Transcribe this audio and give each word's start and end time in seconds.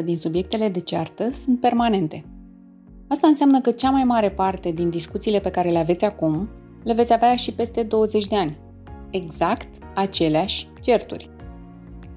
69% 0.00 0.04
din 0.04 0.16
subiectele 0.16 0.68
de 0.68 0.80
ceartă 0.80 1.30
sunt 1.44 1.60
permanente. 1.60 2.24
Asta 3.08 3.26
înseamnă 3.26 3.60
că 3.60 3.70
cea 3.70 3.90
mai 3.90 4.04
mare 4.04 4.30
parte 4.30 4.70
din 4.70 4.90
discuțiile 4.90 5.40
pe 5.40 5.50
care 5.50 5.70
le 5.70 5.78
aveți 5.78 6.04
acum 6.04 6.48
le 6.84 6.92
veți 6.92 7.12
avea 7.12 7.36
și 7.36 7.52
peste 7.52 7.82
20 7.82 8.26
de 8.26 8.36
ani. 8.36 8.58
Exact 9.10 9.68
aceleași 9.94 10.68
certuri. 10.82 11.30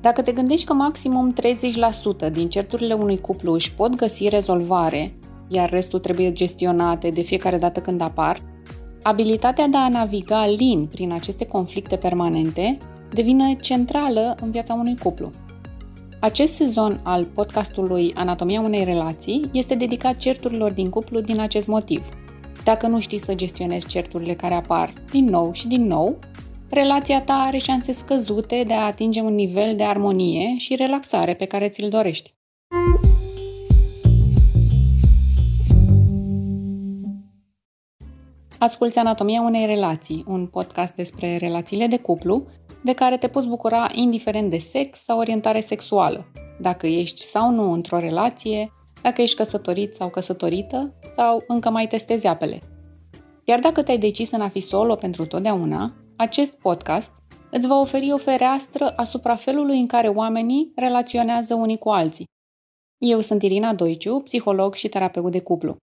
Dacă 0.02 0.21
te 0.21 0.32
gândești 0.32 0.66
că 0.66 0.73
maximum 0.73 1.34
30% 2.28 2.32
din 2.32 2.50
certurile 2.50 2.94
unui 2.94 3.21
cuplu 3.21 3.54
își 3.54 3.74
pot 3.74 3.96
găsi 3.96 4.28
rezolvare, 4.28 5.16
iar 5.48 5.70
restul 5.70 6.00
trebuie 6.00 6.32
gestionate 6.32 7.10
de 7.10 7.21
fiecare 7.21 7.58
dată 7.58 7.80
când 7.80 8.02
apar, 8.02 8.40
abilitatea 9.02 9.68
de 9.68 9.78
a 9.78 9.90
naviga 9.90 10.48
lin 10.48 10.86
prin 10.92 11.12
aceste 11.12 11.46
conflicte 11.46 11.96
permanente 11.96 12.78
devine 13.14 13.55
centrală 13.61 14.36
în 14.42 14.51
viața 14.51 14.74
unui 14.74 14.97
cuplu. 15.04 15.29
Acest 16.23 16.54
sezon 16.54 17.00
al 17.04 17.25
podcastului 17.25 18.13
Anatomia 18.15 18.61
unei 18.61 18.83
relații 18.83 19.50
este 19.54 19.75
dedicat 19.75 20.15
certurilor 20.15 20.71
din 20.71 20.89
cuplu 20.89 21.19
din 21.19 21.39
acest 21.39 21.68
motiv. 21.68 22.04
Dacă 22.63 22.87
nu 22.87 22.99
știi 22.99 23.19
să 23.19 23.33
gestionezi 23.33 23.87
certurile 23.87 24.33
care 24.33 24.54
apar 24.54 24.93
din 25.11 25.25
nou 25.25 25.54
și 25.54 25.68
din 25.68 25.87
nou, 25.87 26.19
relația 26.69 27.21
ta 27.21 27.33
are 27.33 27.57
șanse 27.57 27.91
scăzute 27.91 28.63
de 28.68 28.73
a 28.73 28.86
atinge 28.86 29.21
un 29.21 29.36
nivel 29.36 29.75
de 29.75 29.83
armonie 29.83 30.57
și 30.57 30.75
relaxare 30.75 31.33
pe 31.33 31.46
care 31.46 31.69
ți-l 31.69 31.89
dorești. 31.89 32.33
Asculți 38.59 38.97
Anatomia 38.97 39.41
unei 39.41 39.66
relații, 39.66 40.23
un 40.27 40.47
podcast 40.47 40.94
despre 40.94 41.38
relațiile 41.38 41.88
de 41.88 41.97
cuplu, 41.97 42.47
de 42.83 42.94
care 42.94 43.17
te 43.17 43.28
poți 43.28 43.47
bucura 43.47 43.89
indiferent 43.92 44.50
de 44.50 44.58
sex 44.58 45.03
sau 45.03 45.17
orientare 45.17 45.59
sexuală, 45.59 46.25
dacă 46.59 46.88
ești 46.88 47.21
sau 47.21 47.52
nu 47.52 47.71
într-o 47.71 47.97
relație, 47.97 48.71
dacă 49.02 49.21
ești 49.21 49.35
căsătorit 49.35 49.95
sau 49.95 50.09
căsătorită 50.09 50.93
sau 51.16 51.43
încă 51.47 51.69
mai 51.69 51.88
testezi 51.88 52.27
apele. 52.27 52.61
Iar 53.43 53.59
dacă 53.59 53.83
te-ai 53.83 53.97
decis 53.97 54.31
în 54.31 54.41
a 54.41 54.47
fi 54.47 54.59
solo 54.59 54.95
pentru 54.95 55.25
totdeauna, 55.25 55.93
acest 56.16 56.53
podcast 56.53 57.11
îți 57.52 57.67
va 57.67 57.80
oferi 57.80 58.13
o 58.13 58.17
fereastră 58.17 58.93
asupra 58.95 59.36
felului 59.36 59.80
în 59.80 59.88
care 59.88 60.08
oamenii 60.08 60.71
relaționează 60.75 61.53
unii 61.53 61.77
cu 61.77 61.89
alții. 61.89 62.25
Eu 62.97 63.19
sunt 63.19 63.41
Irina 63.41 63.73
Doiciu, 63.73 64.19
psiholog 64.19 64.73
și 64.73 64.89
terapeut 64.89 65.31
de 65.31 65.41
cuplu. 65.41 65.75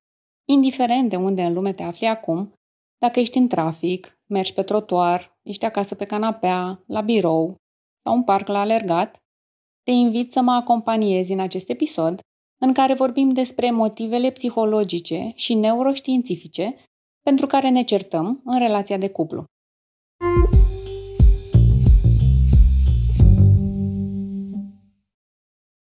Indiferent 0.49 1.11
de 1.11 1.17
unde 1.17 1.43
în 1.43 1.53
lume 1.53 1.73
te 1.73 1.83
afli 1.83 2.07
acum, 2.07 2.53
dacă 2.99 3.21
ești 3.21 3.39
în 3.39 3.49
trafic, 3.49 4.19
mergi 4.27 4.53
pe 4.53 4.63
trotuar, 4.63 5.39
ești 5.51 5.65
acasă 5.65 5.95
pe 5.95 6.05
canapea, 6.05 6.83
la 6.87 7.01
birou 7.01 7.57
sau 8.03 8.15
un 8.15 8.25
parc 8.25 8.49
la 8.49 8.61
alergat, 8.61 9.17
te 9.83 9.91
invit 9.91 10.33
să 10.33 10.41
mă 10.41 10.53
acompaniezi 10.53 11.33
în 11.33 11.41
acest 11.41 11.69
episod 11.69 12.21
în 12.63 12.73
care 12.73 12.95
vorbim 12.95 13.29
despre 13.29 13.71
motivele 13.71 14.31
psihologice 14.31 15.33
și 15.35 15.55
neuroștiințifice 15.55 16.75
pentru 17.21 17.47
care 17.47 17.69
ne 17.69 17.83
certăm 17.83 18.43
în 18.45 18.59
relația 18.59 18.99
de 18.99 19.11
cuplu. 19.11 19.45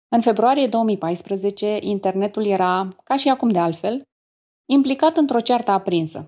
În 0.09 0.21
februarie 0.21 0.67
2014, 0.67 1.79
internetul 1.81 2.47
era, 2.47 2.89
ca 3.05 3.17
și 3.17 3.29
acum 3.29 3.51
de 3.51 3.59
altfel, 3.59 4.03
implicat 4.71 5.17
într-o 5.17 5.41
ceartă 5.41 5.71
aprinsă. 5.71 6.25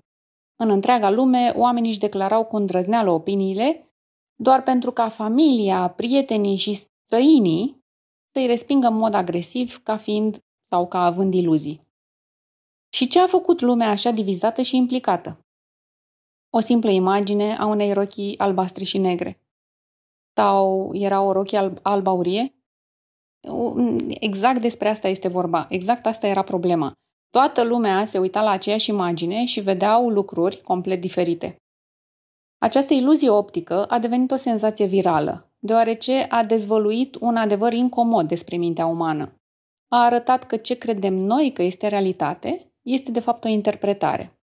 În 0.63 0.69
întreaga 0.69 1.09
lume, 1.09 1.53
oamenii 1.55 1.89
își 1.89 1.99
declarau 1.99 2.45
cu 2.45 2.55
îndrăzneală 2.55 3.09
opiniile 3.11 3.93
doar 4.35 4.63
pentru 4.63 4.91
ca 4.91 5.09
familia, 5.09 5.89
prietenii 5.89 6.57
și 6.57 6.73
străinii 6.73 7.83
să-i 8.33 8.45
respingă 8.45 8.87
în 8.87 8.97
mod 8.97 9.13
agresiv 9.13 9.83
ca 9.83 9.97
fiind 9.97 10.37
sau 10.69 10.87
ca 10.87 11.05
având 11.05 11.33
iluzii. 11.33 11.87
Și 12.93 13.07
ce 13.07 13.19
a 13.19 13.27
făcut 13.27 13.61
lumea 13.61 13.89
așa 13.89 14.11
divizată 14.11 14.61
și 14.61 14.75
implicată? 14.75 15.45
O 16.49 16.59
simplă 16.59 16.89
imagine 16.89 17.57
a 17.57 17.65
unei 17.65 17.93
rochii 17.93 18.37
albastre 18.39 18.83
și 18.83 18.97
negre. 18.97 19.41
Sau 20.35 20.89
era 20.95 21.21
o 21.21 21.31
rochie 21.31 21.57
alb, 21.57 21.79
alb 21.81 22.07
aurie? 22.07 22.55
Exact 24.07 24.61
despre 24.61 24.89
asta 24.89 25.07
este 25.07 25.27
vorba. 25.27 25.65
Exact 25.69 26.05
asta 26.05 26.27
era 26.27 26.43
problema. 26.43 26.91
Toată 27.31 27.63
lumea 27.63 28.05
se 28.05 28.17
uita 28.17 28.41
la 28.41 28.49
aceeași 28.49 28.89
imagine 28.89 29.45
și 29.45 29.59
vedeau 29.59 30.09
lucruri 30.09 30.61
complet 30.61 31.01
diferite. 31.01 31.55
Această 32.57 32.93
iluzie 32.93 33.29
optică 33.29 33.85
a 33.85 33.99
devenit 33.99 34.31
o 34.31 34.35
senzație 34.35 34.85
virală, 34.85 35.51
deoarece 35.59 36.25
a 36.29 36.43
dezvăluit 36.43 37.15
un 37.15 37.35
adevăr 37.35 37.73
incomod 37.73 38.27
despre 38.27 38.55
mintea 38.55 38.85
umană. 38.85 39.35
A 39.87 40.03
arătat 40.03 40.43
că 40.43 40.57
ce 40.57 40.77
credem 40.77 41.13
noi 41.13 41.51
că 41.51 41.61
este 41.61 41.87
realitate 41.87 42.73
este 42.81 43.11
de 43.11 43.19
fapt 43.19 43.43
o 43.43 43.47
interpretare. 43.47 44.39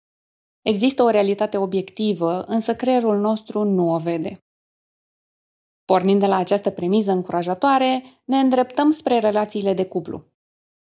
Există 0.61 1.03
o 1.03 1.09
realitate 1.09 1.57
obiectivă, 1.57 2.43
însă 2.43 2.75
creierul 2.75 3.17
nostru 3.17 3.63
nu 3.63 3.93
o 3.93 3.97
vede. 3.97 4.37
Pornind 5.85 6.19
de 6.19 6.25
la 6.25 6.35
această 6.35 6.69
premiză 6.69 7.11
încurajatoare, 7.11 8.03
ne 8.23 8.39
îndreptăm 8.39 8.91
spre 8.91 9.19
relațiile 9.19 9.73
de 9.73 9.85
cuplu. 9.85 10.23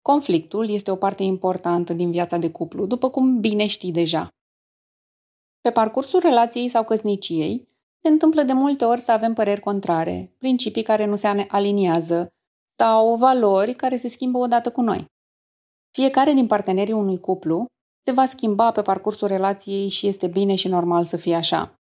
Conflictul 0.02 0.70
este 0.70 0.90
o 0.90 0.96
parte 0.96 1.22
importantă 1.22 1.92
din 1.92 2.10
viața 2.10 2.36
de 2.36 2.50
cuplu, 2.50 2.86
după 2.86 3.10
cum 3.10 3.40
bine 3.40 3.66
știi 3.66 3.92
deja. 3.92 4.28
Pe 5.60 5.70
parcursul 5.70 6.20
relației 6.20 6.68
sau 6.68 6.84
căsniciei, 6.84 7.66
se 8.02 8.08
întâmplă 8.08 8.42
de 8.42 8.52
multe 8.52 8.84
ori 8.84 9.00
să 9.00 9.12
avem 9.12 9.34
păreri 9.34 9.60
contrare, 9.60 10.34
principii 10.38 10.82
care 10.82 11.04
nu 11.04 11.16
se 11.16 11.26
aliniază 11.26 12.28
sau 12.78 13.16
valori 13.16 13.74
care 13.74 13.96
se 13.96 14.08
schimbă 14.08 14.38
odată 14.38 14.70
cu 14.70 14.80
noi. 14.80 15.04
Fiecare 15.90 16.32
din 16.32 16.46
partenerii 16.46 16.92
unui 16.92 17.20
cuplu 17.20 17.66
se 18.04 18.12
va 18.12 18.26
schimba 18.26 18.72
pe 18.72 18.82
parcursul 18.82 19.28
relației 19.28 19.88
și 19.88 20.06
este 20.06 20.26
bine 20.26 20.54
și 20.54 20.68
normal 20.68 21.04
să 21.04 21.16
fie 21.16 21.34
așa. 21.34 21.74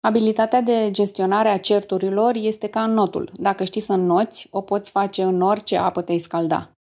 Abilitatea 0.00 0.60
de 0.60 0.90
gestionare 0.90 1.48
a 1.48 1.58
certurilor 1.58 2.34
este 2.34 2.68
ca 2.68 2.82
în 2.82 2.92
notul. 2.92 3.32
Dacă 3.36 3.64
știi 3.64 3.80
să 3.80 3.92
înnoți, 3.92 4.48
o 4.50 4.60
poți 4.60 4.90
face 4.90 5.22
în 5.22 5.40
orice 5.40 5.76
apă 5.76 6.02
te-ai 6.02 6.18
scalda. 6.18 6.73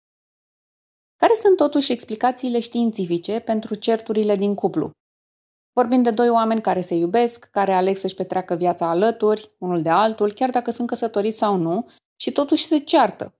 Care 1.22 1.34
sunt 1.42 1.58
totuși 1.58 1.92
explicațiile 1.92 2.60
științifice 2.60 3.40
pentru 3.40 3.76
certurile 3.76 4.36
din 4.36 4.56
cuplu? 4.56 4.92
Vorbim 5.74 6.04
de 6.04 6.12
doi 6.12 6.30
oameni 6.30 6.62
care 6.62 6.82
se 6.82 6.96
iubesc, 6.96 7.50
care 7.52 7.74
aleg 7.74 7.96
să-și 7.98 8.16
petreacă 8.16 8.56
viața 8.56 8.90
alături, 8.90 9.52
unul 9.58 9.82
de 9.82 9.90
altul, 9.90 10.34
chiar 10.34 10.50
dacă 10.50 10.72
sunt 10.72 10.88
căsătoriți 10.88 11.38
sau 11.38 11.56
nu, 11.56 11.90
și 12.16 12.32
totuși 12.32 12.66
se 12.66 12.78
ceartă. 12.78 13.34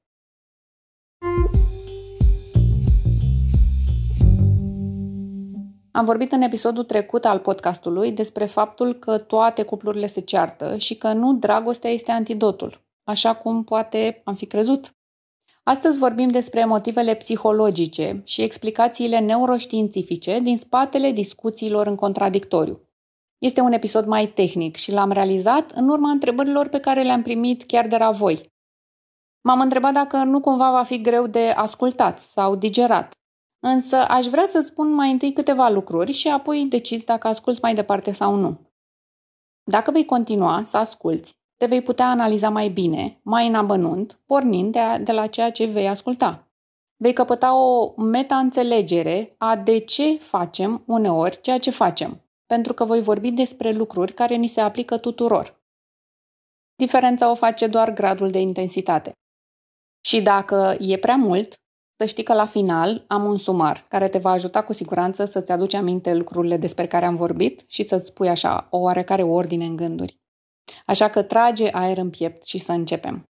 Am 5.92 6.06
vorbit 6.06 6.32
în 6.32 6.42
episodul 6.42 6.84
trecut 6.84 7.26
al 7.26 7.40
podcastului 7.40 8.12
despre 8.12 8.46
faptul 8.46 8.94
că 8.94 9.18
toate 9.18 9.64
cuplurile 9.64 10.08
se 10.08 10.22
ceartă 10.22 10.78
și 10.78 10.96
că 10.96 11.14
nu 11.14 11.34
dragostea 11.34 11.90
este 11.90 12.12
antidotul, 12.12 12.82
așa 13.04 13.36
cum 13.36 13.64
poate 13.64 14.22
am 14.24 14.36
fi 14.36 14.46
crezut. 14.46 14.96
Astăzi 15.64 16.00
vorbim 16.00 16.30
despre 16.30 16.66
motivele 16.66 17.16
psihologice 17.16 18.22
și 18.26 18.42
explicațiile 18.42 19.20
neuroștiințifice 19.20 20.40
din 20.40 20.58
spatele 20.58 21.12
discuțiilor 21.12 21.88
în 21.88 21.96
contradictoriu. 21.96 22.82
Este 23.38 23.62
un 23.62 23.72
episod 23.72 24.06
mai 24.06 24.28
tehnic 24.28 24.76
și 24.76 24.92
l-am 24.92 25.12
realizat 25.12 25.72
în 25.72 25.90
urma 25.90 26.10
întrebărilor 26.10 26.68
pe 26.68 26.80
care 26.80 27.04
le-am 27.04 27.22
primit 27.22 27.64
chiar 27.64 27.88
de 27.88 27.98
la 27.98 28.12
voi. 28.12 28.50
M-am 29.42 29.60
întrebat 29.60 29.94
dacă 29.94 30.18
nu 30.18 30.40
cumva 30.40 30.72
va 30.72 30.84
fi 30.84 31.02
greu 31.02 31.28
de 31.28 31.50
ascultat 31.50 32.20
sau 32.20 32.56
digerat. 32.56 33.14
Însă 33.60 33.96
aș 33.96 34.26
vrea 34.26 34.48
să 34.48 34.62
spun 34.66 34.94
mai 34.94 35.12
întâi 35.12 35.34
câteva 35.34 35.70
lucruri 35.70 36.12
și 36.12 36.28
apoi 36.28 36.66
decizi 36.70 37.06
dacă 37.06 37.28
asculți 37.28 37.60
mai 37.62 37.76
departe 37.76 38.12
sau 38.12 38.36
nu. 38.36 38.60
Dacă 39.64 39.92
vei 39.92 40.06
continua 40.06 40.64
să 40.64 40.78
asculți, 40.78 41.41
te 41.62 41.68
vei 41.68 41.82
putea 41.82 42.10
analiza 42.10 42.50
mai 42.50 42.70
bine, 42.70 43.20
mai 43.24 43.48
în 43.48 43.56
amănunt, 43.56 44.20
pornind 44.26 44.72
de, 44.72 44.80
a, 44.80 45.00
de 45.00 45.12
la 45.12 45.28
ceea 45.28 45.52
ce 45.52 45.66
vei 45.66 45.88
asculta. 45.88 46.48
Vei 46.98 47.14
căpăta 47.14 47.56
o 47.56 47.94
meta-înțelegere 48.02 49.36
a 49.38 49.56
de 49.56 49.80
ce 49.80 50.18
facem 50.18 50.84
uneori 50.86 51.42
ceea 51.42 51.60
ce 51.60 51.70
facem, 51.72 52.22
pentru 52.46 52.74
că 52.74 52.86
voi 52.86 53.02
vorbi 53.02 53.32
despre 53.32 53.72
lucruri 53.72 54.14
care 54.14 54.36
ni 54.36 54.48
se 54.48 54.62
aplică 54.62 54.98
tuturor. 54.98 55.62
Diferența 56.76 57.32
o 57.32 57.36
face 57.36 57.68
doar 57.68 57.94
gradul 57.94 58.30
de 58.30 58.40
intensitate. 58.40 59.12
Și 60.06 60.22
dacă 60.22 60.76
e 60.80 60.98
prea 60.98 61.16
mult, 61.16 61.56
să 61.98 62.06
știi 62.06 62.24
că 62.24 62.34
la 62.34 62.46
final 62.46 63.06
am 63.08 63.26
un 63.26 63.38
sumar 63.38 63.86
care 63.90 64.08
te 64.08 64.18
va 64.18 64.32
ajuta 64.32 64.64
cu 64.64 64.74
siguranță 64.74 65.26
să-ți 65.26 65.52
aduci 65.52 65.74
aminte 65.74 66.14
lucrurile 66.14 66.58
despre 66.58 66.88
care 66.88 67.06
am 67.06 67.16
vorbit 67.16 67.64
și 67.68 67.88
să-ți 67.88 68.14
pui 68.14 68.30
așa 68.30 68.68
o 68.70 68.78
oarecare 68.78 69.24
ordine 69.24 69.66
în 69.66 69.76
gânduri. 69.76 70.21
Așa 70.86 71.10
că 71.10 71.24
trage 71.24 71.70
aer 71.72 71.98
în 71.98 72.10
piept 72.10 72.44
și 72.44 72.58
să 72.58 72.72
începem. 72.72 73.24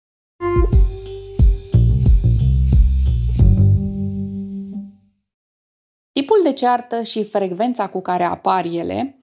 Tipul 6.12 6.40
de 6.42 6.52
ceartă 6.52 7.02
și 7.02 7.24
frecvența 7.24 7.88
cu 7.88 8.00
care 8.00 8.24
apar 8.24 8.64
ele 8.64 9.18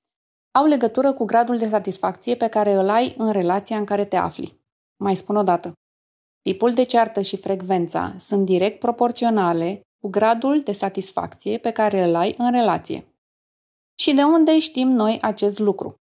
au 0.52 0.66
legătură 0.66 1.13
cu 1.13 1.25
gradul 1.25 1.57
de 1.57 1.68
satisfacție 1.68 2.36
pe 2.36 2.48
care 2.48 2.74
îl 2.74 2.90
ai 2.90 3.13
în 3.18 3.31
relația 3.31 3.78
în 3.78 3.86
care 3.86 4.06
te 4.06 4.16
afli. 4.16 4.60
Mai 5.04 5.16
spun 5.16 5.36
o 5.36 5.44
dată. 5.44 5.74
tipul 6.42 6.74
de 6.74 6.84
ceartă 6.84 7.22
și 7.22 7.38
frecvența 7.38 8.16
sunt 8.19 8.46
direct 8.46 8.80
proporționale 8.80 9.81
cu 10.01 10.10
gradul 10.10 10.62
de 10.62 10.72
satisfacție 10.72 11.58
pe 11.58 11.72
care 11.72 12.04
îl 12.04 12.16
ai 12.16 12.36
în 12.38 12.51
relație. 12.51 13.16
Și 14.00 14.13
de 14.13 14.24
unde 14.24 14.60
știm 14.60 14.88
noi 14.88 15.19
acest 15.22 15.60
lucru? 15.60 15.96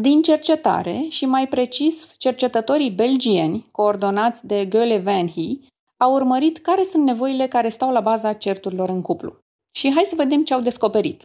Din 0.00 0.22
cercetare 0.22 1.06
și 1.08 1.26
mai 1.26 1.48
precis, 1.48 2.14
cercetătorii 2.18 2.90
belgieni, 2.90 3.66
coordonați 3.70 4.46
de 4.46 4.68
Göle 4.68 5.02
Van 5.02 5.28
Hee, 5.28 5.58
au 5.96 6.12
urmărit 6.12 6.58
care 6.58 6.82
sunt 6.82 7.04
nevoile 7.04 7.46
care 7.46 7.68
stau 7.68 7.92
la 7.92 8.00
baza 8.00 8.32
certurilor 8.32 8.88
în 8.88 9.02
cuplu. 9.02 9.38
Și 9.76 9.92
hai 9.92 10.04
să 10.06 10.14
vedem 10.16 10.44
ce 10.44 10.54
au 10.54 10.60
descoperit. 10.60 11.22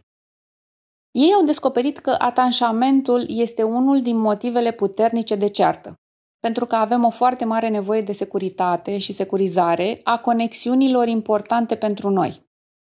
Ei 1.12 1.34
au 1.34 1.44
descoperit 1.44 1.98
că 1.98 2.16
atanșamentul 2.20 3.26
este 3.28 3.64
unul 3.64 4.02
din 4.02 4.18
motivele 4.18 4.72
puternice 4.72 5.36
de 5.36 5.48
ceartă, 5.48 5.94
pentru 6.40 6.66
că 6.66 6.76
avem 6.76 7.04
o 7.04 7.10
foarte 7.10 7.46
mare 7.46 7.70
nevoie 7.70 8.02
de 8.02 8.14
securitate 8.14 8.98
și 8.98 9.14
securizare 9.14 10.02
a 10.04 10.20
conexiunilor 10.20 11.08
importante 11.08 11.76
pentru 11.76 12.10
noi. 12.10 12.42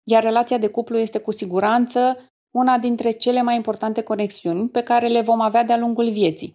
Iar 0.03 0.23
relația 0.23 0.57
de 0.57 0.67
cuplu 0.67 0.97
este 0.97 1.19
cu 1.19 1.31
siguranță 1.31 2.17
una 2.57 2.77
dintre 2.77 3.11
cele 3.11 3.41
mai 3.41 3.55
importante 3.55 4.01
conexiuni 4.01 4.69
pe 4.69 4.81
care 4.81 5.07
le 5.07 5.21
vom 5.21 5.41
avea 5.41 5.63
de-a 5.63 5.77
lungul 5.77 6.09
vieții. 6.09 6.53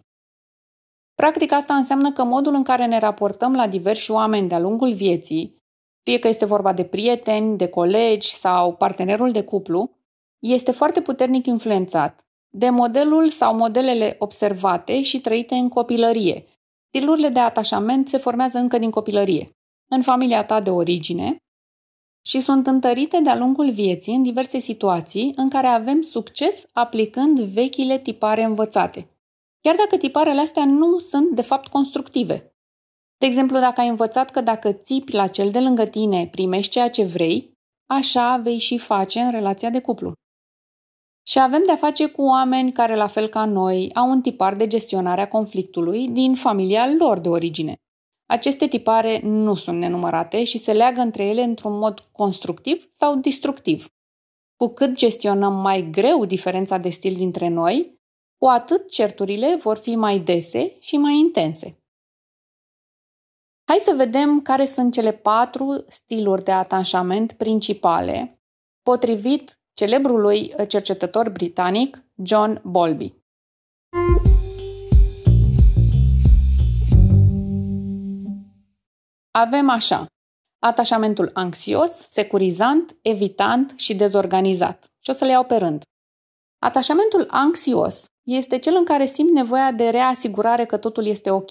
Practic 1.15 1.51
asta 1.51 1.75
înseamnă 1.75 2.11
că 2.11 2.23
modul 2.23 2.53
în 2.53 2.63
care 2.63 2.85
ne 2.85 2.99
raportăm 2.99 3.55
la 3.55 3.67
diversi 3.67 4.11
oameni 4.11 4.47
de-a 4.47 4.59
lungul 4.59 4.93
vieții, 4.93 5.57
fie 6.03 6.19
că 6.19 6.27
este 6.27 6.45
vorba 6.45 6.73
de 6.73 6.83
prieteni, 6.83 7.57
de 7.57 7.67
colegi 7.67 8.35
sau 8.35 8.75
partenerul 8.75 9.31
de 9.31 9.43
cuplu, 9.43 9.91
este 10.39 10.71
foarte 10.71 11.01
puternic 11.01 11.45
influențat 11.45 12.23
de 12.55 12.69
modelul 12.69 13.29
sau 13.29 13.55
modelele 13.55 14.15
observate 14.19 15.01
și 15.01 15.21
trăite 15.21 15.55
în 15.55 15.69
copilărie. 15.69 16.45
Stilurile 16.87 17.29
de 17.29 17.39
atașament 17.39 18.07
se 18.07 18.17
formează 18.17 18.57
încă 18.57 18.77
din 18.77 18.91
copilărie, 18.91 19.49
în 19.91 20.01
familia 20.01 20.45
ta 20.45 20.61
de 20.61 20.69
origine 20.69 21.42
și 22.25 22.39
sunt 22.39 22.67
întărite 22.67 23.19
de-a 23.19 23.37
lungul 23.37 23.71
vieții 23.71 24.15
în 24.15 24.23
diverse 24.23 24.59
situații 24.59 25.33
în 25.35 25.49
care 25.49 25.67
avem 25.67 26.01
succes 26.01 26.65
aplicând 26.71 27.39
vechile 27.39 27.97
tipare 27.97 28.43
învățate, 28.43 29.07
chiar 29.61 29.75
dacă 29.75 29.97
tiparele 29.97 30.41
astea 30.41 30.65
nu 30.65 30.99
sunt 30.99 31.35
de 31.35 31.41
fapt 31.41 31.67
constructive. 31.67 32.53
De 33.17 33.25
exemplu, 33.25 33.59
dacă 33.59 33.81
ai 33.81 33.87
învățat 33.87 34.31
că 34.31 34.41
dacă 34.41 34.71
țipi 34.71 35.13
la 35.13 35.27
cel 35.27 35.51
de 35.51 35.59
lângă 35.59 35.85
tine 35.85 36.27
primești 36.27 36.71
ceea 36.71 36.89
ce 36.89 37.03
vrei, 37.03 37.51
așa 37.89 38.37
vei 38.37 38.57
și 38.57 38.77
face 38.77 39.19
în 39.19 39.31
relația 39.31 39.69
de 39.69 39.81
cuplu. 39.81 40.13
Și 41.27 41.39
avem 41.39 41.63
de-a 41.65 41.75
face 41.75 42.05
cu 42.05 42.21
oameni 42.21 42.71
care, 42.71 42.95
la 42.95 43.07
fel 43.07 43.27
ca 43.27 43.45
noi, 43.45 43.91
au 43.93 44.09
un 44.09 44.21
tipar 44.21 44.55
de 44.55 44.67
gestionare 44.67 45.21
a 45.21 45.27
conflictului 45.27 46.07
din 46.07 46.35
familia 46.35 46.93
lor 46.97 47.19
de 47.19 47.29
origine. 47.29 47.75
Aceste 48.33 48.67
tipare 48.67 49.19
nu 49.23 49.55
sunt 49.55 49.77
nenumărate 49.77 50.43
și 50.43 50.57
se 50.57 50.73
leagă 50.73 50.99
între 51.01 51.25
ele 51.25 51.41
într-un 51.41 51.77
mod 51.77 51.99
constructiv 51.99 52.89
sau 52.93 53.15
destructiv. 53.15 53.87
Cu 54.55 54.67
cât 54.67 54.95
gestionăm 54.95 55.53
mai 55.53 55.89
greu 55.91 56.25
diferența 56.25 56.77
de 56.77 56.89
stil 56.89 57.13
dintre 57.13 57.47
noi, 57.47 57.99
cu 58.37 58.47
atât 58.47 58.89
certurile 58.89 59.55
vor 59.55 59.77
fi 59.77 59.95
mai 59.95 60.19
dese 60.19 60.73
și 60.79 60.97
mai 60.97 61.17
intense. 61.17 61.83
Hai 63.63 63.77
să 63.77 63.93
vedem 63.97 64.41
care 64.41 64.65
sunt 64.65 64.93
cele 64.93 65.11
patru 65.11 65.85
stiluri 65.87 66.43
de 66.43 66.51
atașament 66.51 67.31
principale, 67.31 68.41
potrivit 68.81 69.59
celebrului 69.73 70.53
cercetător 70.67 71.29
britanic 71.29 72.05
John 72.23 72.61
Bowlby. 72.63 73.13
Avem 79.35 79.69
așa, 79.69 80.05
atașamentul 80.59 81.29
anxios, 81.33 81.91
securizant, 81.91 82.97
evitant 83.01 83.73
și 83.75 83.95
dezorganizat. 83.95 84.85
Și 84.99 85.09
o 85.09 85.13
să 85.13 85.25
le 85.25 85.31
iau 85.31 85.43
pe 85.43 85.55
rând. 85.55 85.81
Atașamentul 86.59 87.27
anxios 87.29 88.05
este 88.27 88.59
cel 88.59 88.75
în 88.75 88.85
care 88.85 89.05
simt 89.05 89.31
nevoia 89.31 89.71
de 89.71 89.89
reasigurare 89.89 90.65
că 90.65 90.77
totul 90.77 91.05
este 91.05 91.31
ok, 91.31 91.49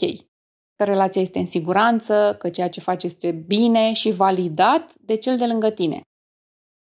că 0.77 0.85
relația 0.85 1.21
este 1.21 1.39
în 1.39 1.47
siguranță, 1.47 2.37
că 2.39 2.51
ceea 2.51 2.69
ce 2.69 2.81
faci 2.81 3.03
este 3.03 3.31
bine 3.31 3.93
și 3.93 4.11
validat 4.11 4.95
de 4.95 5.15
cel 5.15 5.37
de 5.37 5.47
lângă 5.47 5.71
tine. 5.71 6.01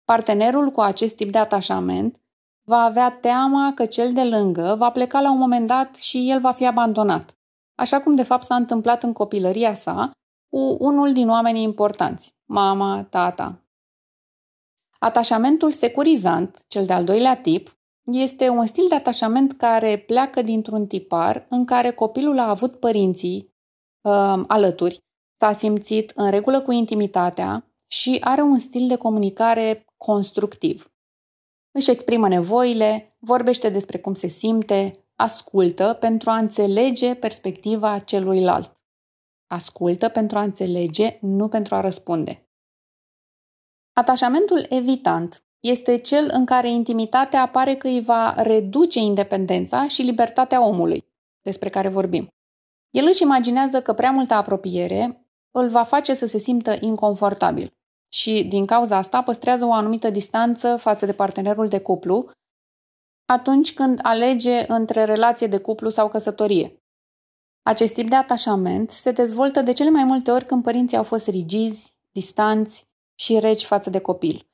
Partenerul 0.05 0.71
cu 0.71 0.81
acest 0.81 1.17
tip 1.17 1.33
de 1.33 1.39
atașament 1.39 2.21
va 2.69 2.83
avea 2.83 3.11
teama 3.11 3.73
că 3.75 3.87
cel 3.87 4.13
de 4.13 4.25
lângă 4.25 4.75
va 4.79 4.91
pleca 4.91 5.21
la 5.21 5.31
un 5.31 5.39
moment 5.39 5.67
dat 5.67 5.97
și 5.97 6.31
el 6.31 6.41
va 6.41 6.53
fi 6.53 6.67
abandonat, 6.67 7.33
așa 7.75 8.01
cum 8.01 8.15
de 8.15 8.23
fapt 8.23 8.43
s-a 8.45 8.55
întâmplat 8.55 9.03
în 9.03 9.13
copilăria 9.13 9.75
sa 9.75 10.11
cu 10.49 10.77
unul 10.79 11.13
din 11.13 11.29
oamenii 11.29 11.63
importanți, 11.63 12.35
mama, 12.45 13.07
tata. 13.11 13.61
Atașamentul 14.99 15.73
securizant, 15.73 16.65
cel 16.69 16.87
de-al 16.87 17.05
doilea 17.05 17.37
tip, 17.37 17.77
este 18.03 18.49
un 18.49 18.67
stil 18.67 18.85
de 18.89 18.95
atașament 18.95 19.53
care 19.53 19.99
pleacă 19.99 20.43
dintr-un 20.43 20.87
tipar 20.87 21.47
în 21.49 21.65
care 21.65 21.93
copilul 21.93 22.39
a 22.39 22.49
avut 22.49 22.81
părinții 22.81 23.55
uh, 24.01 24.45
alături, 24.47 25.05
s-a 25.39 25.53
simțit 25.53 26.13
în 26.15 26.31
regulă 26.31 26.61
cu 26.61 26.73
intimitatea 26.73 27.71
și 27.87 28.19
are 28.21 28.43
un 28.43 28.59
stil 28.59 28.89
de 28.89 28.97
comunicare 28.97 29.85
constructiv. 29.97 30.91
Își 31.71 31.91
exprimă 31.91 32.29
nevoile, 32.29 33.17
vorbește 33.19 33.69
despre 33.69 33.99
cum 33.99 34.15
se 34.15 34.27
simte, 34.27 35.07
ascultă 35.17 35.97
pentru 36.01 36.31
a 36.31 36.37
înțelege 36.37 37.15
perspectiva 37.15 37.99
celuilalt. 37.99 38.75
Ascultă 39.47 40.09
pentru 40.09 40.39
a 40.39 40.43
înțelege, 40.43 41.19
nu 41.21 41.49
pentru 41.49 41.75
a 41.75 41.81
răspunde. 41.81 42.49
Atașamentul 43.93 44.67
evitant 44.69 45.45
este 45.61 45.99
cel 45.99 46.29
în 46.33 46.45
care 46.45 46.71
intimitatea 46.71 47.43
apare 47.43 47.77
că 47.77 47.87
îi 47.87 48.01
va 48.01 48.35
reduce 48.37 48.99
independența 48.99 49.87
și 49.87 50.03
libertatea 50.03 50.67
omului, 50.67 51.07
despre 51.43 51.69
care 51.69 51.89
vorbim. 51.89 52.29
El 52.91 53.05
își 53.07 53.23
imaginează 53.23 53.83
că 53.83 53.93
prea 53.93 54.11
multă 54.11 54.35
apropiere 54.35 55.27
îl 55.51 55.69
va 55.69 55.83
face 55.83 56.15
să 56.15 56.27
se 56.27 56.39
simtă 56.39 56.77
inconfortabil 56.81 57.73
și, 58.13 58.45
din 58.45 58.67
cauza 58.67 58.97
asta, 58.97 59.23
păstrează 59.23 59.65
o 59.65 59.73
anumită 59.73 60.11
distanță 60.11 60.77
față 60.77 61.07
de 61.07 61.13
partenerul 61.13 61.69
de 61.69 61.81
cuplu 61.81 62.31
atunci 63.27 63.75
când 63.75 63.99
alege 64.03 64.73
între 64.73 65.05
relație 65.05 65.47
de 65.47 65.59
cuplu 65.59 65.91
sau 65.91 66.09
căsătorie. 66.09 66.83
Acest 67.69 67.95
tip 67.95 68.09
de 68.09 68.15
atașament 68.15 68.90
se 68.90 69.11
dezvoltă 69.11 69.62
de 69.62 69.73
cele 69.73 69.90
mai 69.90 70.05
multe 70.05 70.31
ori 70.31 70.45
când 70.45 70.62
părinții 70.62 70.97
au 70.97 71.02
fost 71.02 71.26
rigizi, 71.26 71.95
distanți 72.11 72.85
și 73.14 73.38
reci 73.38 73.64
față 73.64 73.90
de 73.90 73.99
copil. 73.99 74.49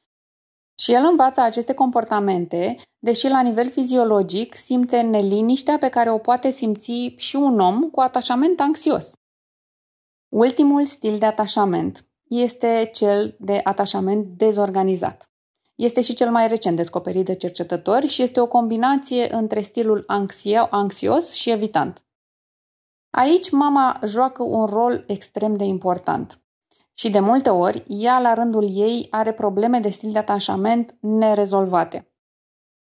Și 0.78 0.92
el 0.92 1.04
învață 1.04 1.40
aceste 1.40 1.74
comportamente, 1.74 2.76
deși 2.98 3.28
la 3.28 3.42
nivel 3.42 3.70
fiziologic 3.70 4.54
simte 4.54 5.00
neliniștea 5.00 5.78
pe 5.78 5.88
care 5.88 6.10
o 6.10 6.18
poate 6.18 6.50
simți 6.50 7.14
și 7.16 7.36
un 7.36 7.60
om 7.60 7.90
cu 7.90 8.00
atașament 8.00 8.60
anxios. 8.60 9.12
Ultimul 10.28 10.84
stil 10.84 11.18
de 11.18 11.26
atașament 11.26 12.06
este 12.28 12.90
cel 12.92 13.36
de 13.38 13.60
atașament 13.64 14.26
dezorganizat. 14.26 15.30
Este 15.74 16.00
și 16.00 16.14
cel 16.14 16.30
mai 16.30 16.48
recent 16.48 16.76
descoperit 16.76 17.24
de 17.24 17.34
cercetători 17.34 18.06
și 18.06 18.22
este 18.22 18.40
o 18.40 18.46
combinație 18.46 19.34
între 19.34 19.60
stilul 19.60 20.04
anxios 20.70 21.32
și 21.32 21.50
evitant. 21.50 22.02
Aici 23.14 23.50
mama 23.50 23.98
joacă 24.04 24.42
un 24.42 24.64
rol 24.66 25.04
extrem 25.06 25.56
de 25.56 25.64
important. 25.64 26.40
Și 26.92 27.10
de 27.10 27.20
multe 27.20 27.50
ori, 27.50 27.84
ea 27.86 28.18
la 28.18 28.34
rândul 28.34 28.76
ei 28.76 29.06
are 29.10 29.32
probleme 29.32 29.78
de 29.80 29.88
stil 29.88 30.10
de 30.12 30.18
atașament 30.18 30.96
nerezolvate. 31.00 32.12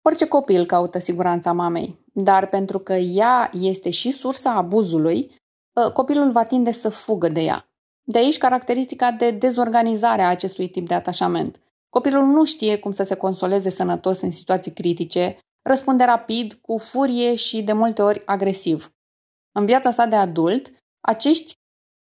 Orice 0.02 0.26
copil 0.26 0.66
caută 0.66 0.98
siguranța 0.98 1.52
mamei, 1.52 2.04
dar 2.12 2.48
pentru 2.48 2.78
că 2.78 2.92
ea 2.92 3.50
este 3.52 3.90
și 3.90 4.10
sursa 4.10 4.52
abuzului, 4.52 5.34
ă, 5.76 5.90
copilul 5.90 6.32
va 6.32 6.44
tinde 6.44 6.72
să 6.72 6.88
fugă 6.88 7.28
de 7.28 7.40
ea. 7.40 7.68
De 8.02 8.18
aici 8.18 8.38
caracteristica 8.38 9.10
de 9.10 9.30
dezorganizare 9.30 10.22
a 10.22 10.28
acestui 10.28 10.68
tip 10.68 10.88
de 10.88 10.94
atașament. 10.94 11.60
Copilul 11.88 12.24
nu 12.24 12.44
știe 12.44 12.78
cum 12.78 12.92
să 12.92 13.02
se 13.02 13.14
consoleze 13.14 13.70
sănătos 13.70 14.20
în 14.20 14.30
situații 14.30 14.72
critice, 14.72 15.38
răspunde 15.62 16.04
rapid, 16.04 16.54
cu 16.54 16.78
furie 16.78 17.34
și 17.34 17.62
de 17.62 17.72
multe 17.72 18.02
ori 18.02 18.22
agresiv. 18.24 18.92
În 19.52 19.66
viața 19.66 19.90
sa 19.90 20.06
de 20.06 20.16
adult, 20.16 20.72
acești 21.00 21.52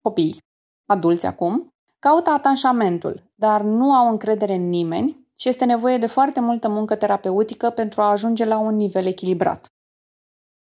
copii, 0.02 0.38
adulți 0.86 1.26
acum, 1.26 1.70
caută 2.00 2.30
atanșamentul, 2.30 3.32
dar 3.36 3.62
nu 3.62 3.94
au 3.94 4.10
încredere 4.10 4.54
în 4.54 4.70
nimeni 4.70 5.28
și 5.38 5.50
este 5.50 5.66
nevoie 5.66 5.98
de 5.98 6.08
foarte 6.08 6.40
multă 6.40 6.70
muncă 6.70 6.96
terapeutică 6.96 7.70
pentru 7.70 8.02
a 8.02 8.10
ajunge 8.10 8.46
la 8.46 8.58
un 8.58 8.76
nivel 8.76 9.06
echilibrat. 9.06 9.66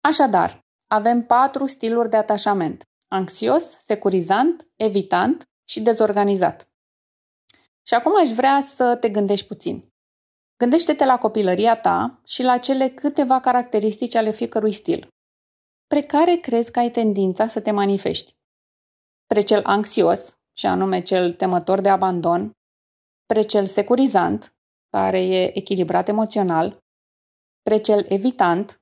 Așadar, 0.01 0.61
avem 0.87 1.27
patru 1.27 1.67
stiluri 1.67 2.11
de 2.11 2.17
atașament 2.17 2.83
anxios, 3.09 3.63
securizant, 3.85 4.69
evitant 4.77 5.43
și 5.69 5.81
dezorganizat. 5.81 6.69
Și 7.87 7.95
acum 7.95 8.13
aș 8.17 8.31
vrea 8.31 8.61
să 8.61 8.97
te 8.97 9.09
gândești 9.09 9.47
puțin. 9.47 9.89
Gândește-te 10.59 11.05
la 11.05 11.19
copilăria 11.19 11.81
ta 11.81 12.21
și 12.25 12.43
la 12.43 12.59
cele 12.59 12.89
câteva 12.89 13.41
caracteristici 13.41 14.15
ale 14.15 14.31
fiecărui 14.31 14.73
stil. 14.73 15.09
Pre 15.87 16.03
care 16.03 16.37
crezi 16.37 16.71
că 16.71 16.79
ai 16.79 16.91
tendința 16.91 17.49
să 17.49 17.61
te 17.61 17.71
manifesti? 17.71 18.37
spre 19.27 19.41
cel 19.41 19.61
anxios, 19.65 20.39
și 20.59 20.67
anume 20.67 21.03
cel 21.03 21.33
temător 21.33 21.81
de 21.81 21.89
abandon, 21.89 22.51
spre 23.23 23.43
cel 23.43 23.67
securizant, 23.67 24.57
care 24.91 25.21
e 25.21 25.59
echilibrat 25.59 26.09
emoțional, 26.09 26.79
spre 27.59 27.77
cel 27.77 28.05
evitant, 28.09 28.81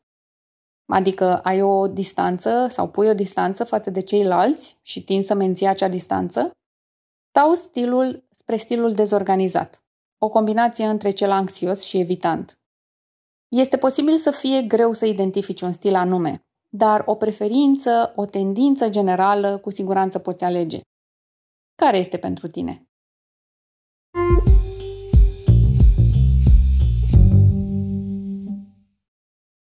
adică 0.93 1.39
ai 1.39 1.63
o 1.63 1.87
distanță 1.89 2.67
sau 2.71 2.91
pui 2.91 3.09
o 3.09 3.15
distanță 3.15 3.65
față 3.65 3.91
de 3.91 4.01
ceilalți 4.01 4.79
și 4.83 5.05
tin 5.05 5.23
să 5.23 5.35
menții 5.35 5.67
acea 5.67 5.89
distanță, 5.89 6.51
sau 7.35 7.55
stilul 7.55 8.27
spre 8.31 8.57
stilul 8.57 8.95
dezorganizat, 8.95 9.83
o 10.19 10.29
combinație 10.29 10.85
între 10.85 11.11
cel 11.11 11.31
anxios 11.31 11.83
și 11.83 11.99
evitant. 11.99 12.59
Este 13.49 13.77
posibil 13.77 14.17
să 14.17 14.31
fie 14.31 14.63
greu 14.63 14.93
să 14.93 15.07
identifici 15.07 15.61
un 15.61 15.73
stil 15.73 15.95
anume, 15.95 16.47
dar 16.77 17.03
o 17.07 17.15
preferință, 17.15 18.13
o 18.17 18.25
tendință 18.25 18.89
generală, 18.89 19.59
cu 19.59 19.71
siguranță 19.71 20.19
poți 20.19 20.45
alege. 20.45 20.81
Care 21.75 21.99
este 21.99 22.17
pentru 22.17 22.47
tine? 22.47 22.89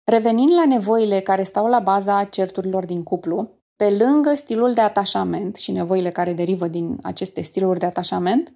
Revenind 0.03 0.53
la 0.53 0.65
nevoile 0.65 1.19
care 1.19 1.43
stau 1.43 1.67
la 1.67 1.79
baza 1.79 2.23
certurilor 2.23 2.85
din 2.85 3.03
cuplu, 3.03 3.49
pe 3.75 3.89
lângă 3.89 4.33
stilul 4.35 4.73
de 4.73 4.81
atașament 4.81 5.55
și 5.55 5.71
nevoile 5.71 6.11
care 6.11 6.33
derivă 6.33 6.67
din 6.67 6.97
aceste 7.03 7.41
stiluri 7.41 7.79
de 7.79 7.85
atașament, 7.85 8.53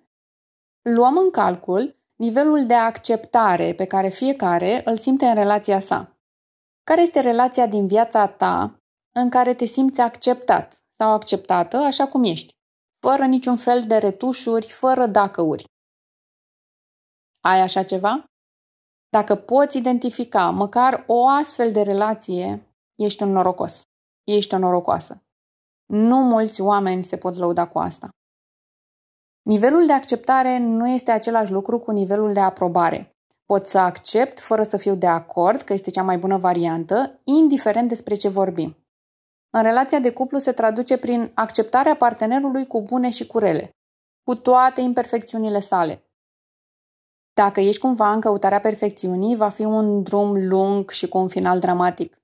luăm 0.82 1.18
în 1.18 1.30
calcul 1.32 1.96
nivelul 2.16 2.66
de 2.66 2.74
acceptare 2.74 3.74
pe 3.74 3.86
care 3.86 4.10
fiecare 4.10 4.82
îl 4.86 4.98
simte 4.98 5.26
în 5.26 5.34
relația 5.34 5.80
sa. 5.80 6.21
Care 6.84 7.02
este 7.02 7.20
relația 7.20 7.68
din 7.68 7.88
viața 7.88 8.28
ta 8.28 8.80
în 9.16 9.30
care 9.30 9.54
te 9.54 9.66
simți 9.66 10.02
acceptat 10.02 10.84
sau 10.98 11.12
acceptată 11.12 11.78
așa 11.78 12.08
cum 12.08 12.24
ești, 12.24 12.54
fără 13.00 13.26
niciun 13.26 13.56
fel 13.56 13.84
de 13.88 13.98
retușuri, 13.98 14.68
fără 14.70 15.08
dacăuri? 15.08 15.66
Ai 17.44 17.62
așa 17.62 17.84
ceva? 17.84 18.24
Dacă 19.10 19.36
poți 19.36 19.78
identifica 19.78 20.50
măcar 20.50 21.04
o 21.08 21.28
astfel 21.28 21.72
de 21.72 21.82
relație, 21.82 22.76
ești 22.96 23.24
un 23.24 23.32
norocos. 23.32 23.84
Ești 24.24 24.54
o 24.54 24.58
norocoasă. 24.58 25.24
Nu 25.86 26.16
mulți 26.16 26.62
oameni 26.62 27.04
se 27.04 27.18
pot 27.18 27.36
lăuda 27.36 27.68
cu 27.68 27.80
asta. 27.80 28.10
Nivelul 29.42 29.86
de 29.86 29.94
acceptare 29.94 30.58
nu 30.58 30.88
este 30.88 31.12
același 31.12 31.52
lucru 31.52 31.80
cu 31.80 31.92
nivelul 31.92 32.34
de 32.34 32.40
aprobare. 32.40 33.11
Pot 33.52 33.68
să 33.68 33.78
accept 33.78 34.40
fără 34.40 34.64
să 34.64 34.78
fiu 34.78 34.96
de 34.96 35.08
acord 35.08 35.62
că 35.62 35.74
este 35.74 35.90
cea 35.90 36.04
mai 36.04 36.18
bună 36.18 36.38
variantă, 36.38 37.20
indiferent 37.24 37.88
despre 37.88 38.16
ce 38.16 38.30
vorbim. 38.30 38.78
În 39.50 39.62
relația 39.62 40.00
de 40.00 40.12
cuplu 40.12 40.38
se 40.38 40.52
traduce 40.52 40.98
prin 40.98 41.32
acceptarea 41.34 41.96
partenerului 41.96 42.68
cu 42.68 42.82
bune 42.82 43.10
și 43.10 43.28
cu 43.28 43.38
rele, 43.38 43.70
cu 44.24 44.36
toate 44.36 44.82
imperfecțiunile 44.82 45.60
sale. 45.60 46.04
Dacă 47.34 47.60
ești 47.60 47.82
cumva 47.82 48.12
în 48.12 48.20
căutarea 48.20 48.60
perfecțiunii, 48.60 49.36
va 49.36 49.50
fi 49.50 49.64
un 49.64 50.04
drum 50.04 50.48
lung 50.48 50.90
și 50.90 51.08
cu 51.08 51.18
un 51.18 51.28
final 51.28 51.60
dramatic. 51.60 52.18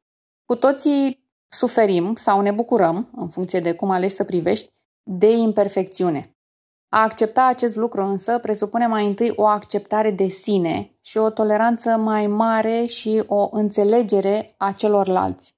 Cu 0.46 0.55
toții 0.55 1.29
suferim 1.48 2.15
sau 2.15 2.41
ne 2.41 2.51
bucurăm, 2.51 3.10
în 3.15 3.29
funcție 3.29 3.60
de 3.60 3.74
cum 3.75 3.89
alegi 3.89 4.15
să 4.15 4.24
privești, 4.24 4.72
de 5.03 5.31
imperfecțiune. 5.31 6.37
A 6.89 7.01
accepta 7.01 7.46
acest 7.46 7.75
lucru 7.75 8.03
însă 8.03 8.39
presupune 8.39 8.88
mai 8.88 9.06
întâi 9.06 9.34
o 9.36 9.46
acceptare 9.46 10.12
de 10.12 10.27
sine 10.27 10.98
și 11.01 11.17
o 11.17 11.29
toleranță 11.29 11.98
mai 11.98 12.27
mare 12.27 12.86
și 12.86 13.24
o 13.27 13.48
înțelegere 13.51 14.56
a 14.58 14.72
celorlalți. 14.72 15.56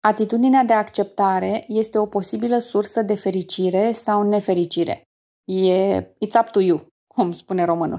Atitudinea 0.00 0.64
de 0.64 0.72
acceptare 0.72 1.64
este 1.68 1.98
o 1.98 2.06
posibilă 2.06 2.58
sursă 2.58 3.02
de 3.02 3.14
fericire 3.14 3.92
sau 3.92 4.22
nefericire. 4.22 5.02
E 5.44 6.00
it's 6.02 6.40
up 6.40 6.48
to 6.50 6.60
you, 6.60 6.86
cum 7.14 7.32
spune 7.32 7.64
românul. 7.64 7.98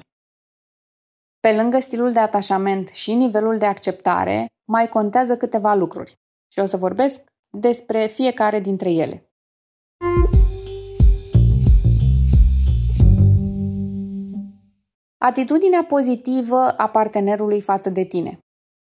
Pe 1.40 1.56
lângă 1.56 1.80
stilul 1.80 2.12
de 2.12 2.20
atașament 2.20 2.88
și 2.88 3.14
nivelul 3.14 3.58
de 3.58 3.66
acceptare, 3.66 4.48
mai 4.68 4.90
contează 4.90 5.38
câteva 5.38 5.74
lucruri 5.74 6.14
și 6.52 6.60
o 6.60 6.66
să 6.66 6.78
vorbesc 6.78 7.22
despre 7.58 8.08
fiecare 8.08 8.60
dintre 8.60 8.92
ele. 8.92 9.30
Atitudinea 15.26 15.84
pozitivă 15.84 16.70
a 16.78 16.90
partenerului 16.90 17.62
față 17.62 17.90
de 17.90 18.04
tine. 18.04 18.40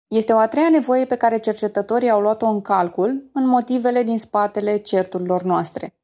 Este 0.08 0.34
o 0.34 0.38
a 0.38 0.48
treia 0.48 0.70
nevoie 0.70 1.06
pe 1.06 1.16
care 1.16 1.40
cercetătorii 1.40 2.10
au 2.10 2.22
luat-o 2.22 2.48
în 2.48 2.62
calcul 2.62 3.30
în 3.34 3.48
motivele 3.48 4.04
din 4.04 4.18
spatele 4.18 4.78
certurilor 4.78 5.44
noastre. 5.44 5.96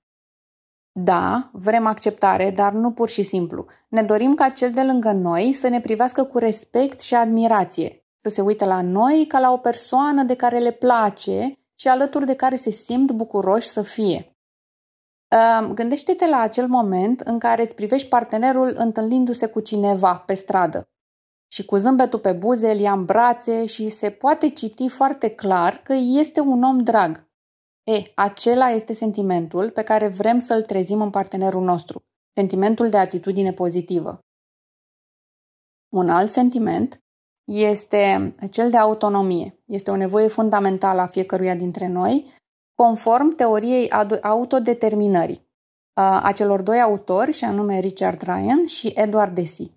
Da, 0.91 1.49
vrem 1.53 1.85
acceptare, 1.85 2.51
dar 2.51 2.73
nu 2.73 2.91
pur 2.91 3.09
și 3.09 3.23
simplu. 3.23 3.65
Ne 3.87 4.03
dorim 4.03 4.33
ca 4.33 4.49
cel 4.49 4.71
de 4.71 4.83
lângă 4.83 5.11
noi 5.11 5.53
să 5.53 5.67
ne 5.67 5.81
privească 5.81 6.23
cu 6.23 6.37
respect 6.37 6.99
și 6.99 7.15
admirație, 7.15 8.05
să 8.21 8.29
se 8.29 8.41
uite 8.41 8.65
la 8.65 8.81
noi 8.81 9.25
ca 9.27 9.39
la 9.39 9.51
o 9.51 9.57
persoană 9.57 10.23
de 10.23 10.35
care 10.35 10.57
le 10.57 10.71
place 10.71 11.59
și 11.75 11.87
alături 11.87 12.25
de 12.25 12.35
care 12.35 12.55
se 12.55 12.69
simt 12.69 13.11
bucuroși 13.11 13.67
să 13.67 13.81
fie. 13.81 14.36
Gândește-te 15.73 16.27
la 16.27 16.39
acel 16.39 16.67
moment 16.67 17.19
în 17.19 17.39
care 17.39 17.61
îți 17.61 17.75
privești 17.75 18.07
partenerul 18.07 18.73
întâlnindu-se 18.75 19.47
cu 19.47 19.59
cineva 19.59 20.15
pe 20.15 20.33
stradă 20.33 20.89
și 21.51 21.65
cu 21.65 21.75
zâmbetul 21.75 22.19
pe 22.19 22.31
buze 22.31 22.71
îl 22.71 22.79
ia 22.79 22.91
în 22.91 23.05
brațe 23.05 23.65
și 23.65 23.89
se 23.89 24.09
poate 24.09 24.49
citi 24.49 24.89
foarte 24.89 25.29
clar 25.29 25.77
că 25.77 25.93
este 25.93 26.39
un 26.39 26.63
om 26.63 26.83
drag. 26.83 27.27
E, 27.83 28.01
acela 28.15 28.69
este 28.69 28.93
sentimentul 28.93 29.71
pe 29.71 29.83
care 29.83 30.07
vrem 30.07 30.39
să-l 30.39 30.63
trezim 30.63 31.01
în 31.01 31.09
partenerul 31.09 31.63
nostru, 31.63 32.01
sentimentul 32.33 32.89
de 32.89 32.97
atitudine 32.97 33.53
pozitivă. 33.53 34.19
Un 35.93 36.09
alt 36.09 36.31
sentiment 36.31 37.01
este 37.51 38.35
cel 38.51 38.69
de 38.69 38.77
autonomie. 38.77 39.63
Este 39.65 39.91
o 39.91 39.95
nevoie 39.95 40.27
fundamentală 40.27 41.01
a 41.01 41.07
fiecăruia 41.07 41.55
dintre 41.55 41.87
noi, 41.87 42.33
conform 42.81 43.35
teoriei 43.35 43.91
autodeterminării 44.21 45.45
a 45.93 46.31
celor 46.35 46.61
doi 46.61 46.81
autori, 46.81 47.31
și 47.31 47.43
anume 47.43 47.79
Richard 47.79 48.21
Ryan 48.21 48.65
și 48.65 48.91
Edward 48.95 49.35
Deci. 49.35 49.71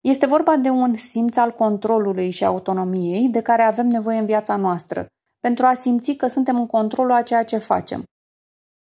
Este 0.00 0.26
vorba 0.26 0.56
de 0.56 0.68
un 0.68 0.96
simț 0.96 1.36
al 1.36 1.52
controlului 1.52 2.30
și 2.30 2.44
autonomiei 2.44 3.28
de 3.28 3.42
care 3.42 3.62
avem 3.62 3.86
nevoie 3.86 4.18
în 4.18 4.24
viața 4.24 4.56
noastră, 4.56 5.06
pentru 5.40 5.66
a 5.66 5.74
simți 5.74 6.12
că 6.12 6.26
suntem 6.26 6.56
în 6.56 6.66
controlul 6.66 7.12
a 7.12 7.22
ceea 7.22 7.44
ce 7.44 7.58
facem. 7.58 8.02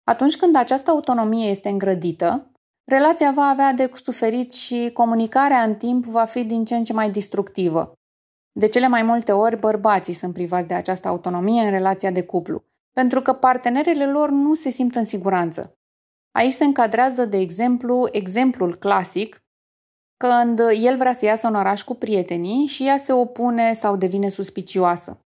Atunci 0.04 0.36
când 0.36 0.56
această 0.56 0.90
autonomie 0.90 1.50
este 1.50 1.68
îngrădită, 1.68 2.50
relația 2.90 3.32
va 3.32 3.42
avea 3.42 3.72
de 3.72 3.90
suferit 4.02 4.52
și 4.52 4.90
comunicarea 4.92 5.62
în 5.62 5.74
timp 5.74 6.04
va 6.04 6.24
fi 6.24 6.44
din 6.44 6.64
ce 6.64 6.76
în 6.76 6.84
ce 6.84 6.92
mai 6.92 7.10
destructivă. 7.10 7.92
De 8.52 8.68
cele 8.68 8.88
mai 8.88 9.02
multe 9.02 9.32
ori, 9.32 9.58
bărbații 9.58 10.14
sunt 10.14 10.32
privați 10.32 10.66
de 10.66 10.74
această 10.74 11.08
autonomie 11.08 11.62
în 11.62 11.70
relația 11.70 12.10
de 12.10 12.22
cuplu, 12.22 12.64
pentru 12.94 13.22
că 13.22 13.32
partenerele 13.32 14.10
lor 14.10 14.30
nu 14.30 14.54
se 14.54 14.70
simt 14.70 14.94
în 14.94 15.04
siguranță. 15.04 15.74
Aici 16.30 16.52
se 16.52 16.64
încadrează, 16.64 17.24
de 17.24 17.36
exemplu, 17.36 18.08
exemplul 18.10 18.76
clasic, 18.76 19.38
când 20.16 20.58
el 20.58 20.96
vrea 20.96 21.12
să 21.12 21.24
iasă 21.24 21.46
în 21.46 21.54
oraș 21.54 21.82
cu 21.82 21.94
prietenii 21.94 22.66
și 22.66 22.86
ea 22.86 22.98
se 22.98 23.12
opune 23.12 23.72
sau 23.72 23.96
devine 23.96 24.28
suspicioasă. 24.28 25.18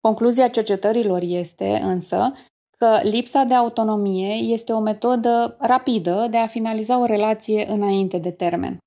Concluzia 0.00 0.48
cercetărilor 0.48 1.20
este, 1.22 1.76
însă, 1.76 2.32
că 2.76 3.00
lipsa 3.02 3.44
de 3.44 3.54
autonomie 3.54 4.34
este 4.34 4.72
o 4.72 4.80
metodă 4.80 5.56
rapidă 5.58 6.26
de 6.30 6.36
a 6.36 6.46
finaliza 6.46 6.98
o 6.98 7.04
relație 7.04 7.70
înainte 7.70 8.18
de 8.18 8.30
termen. 8.30 8.78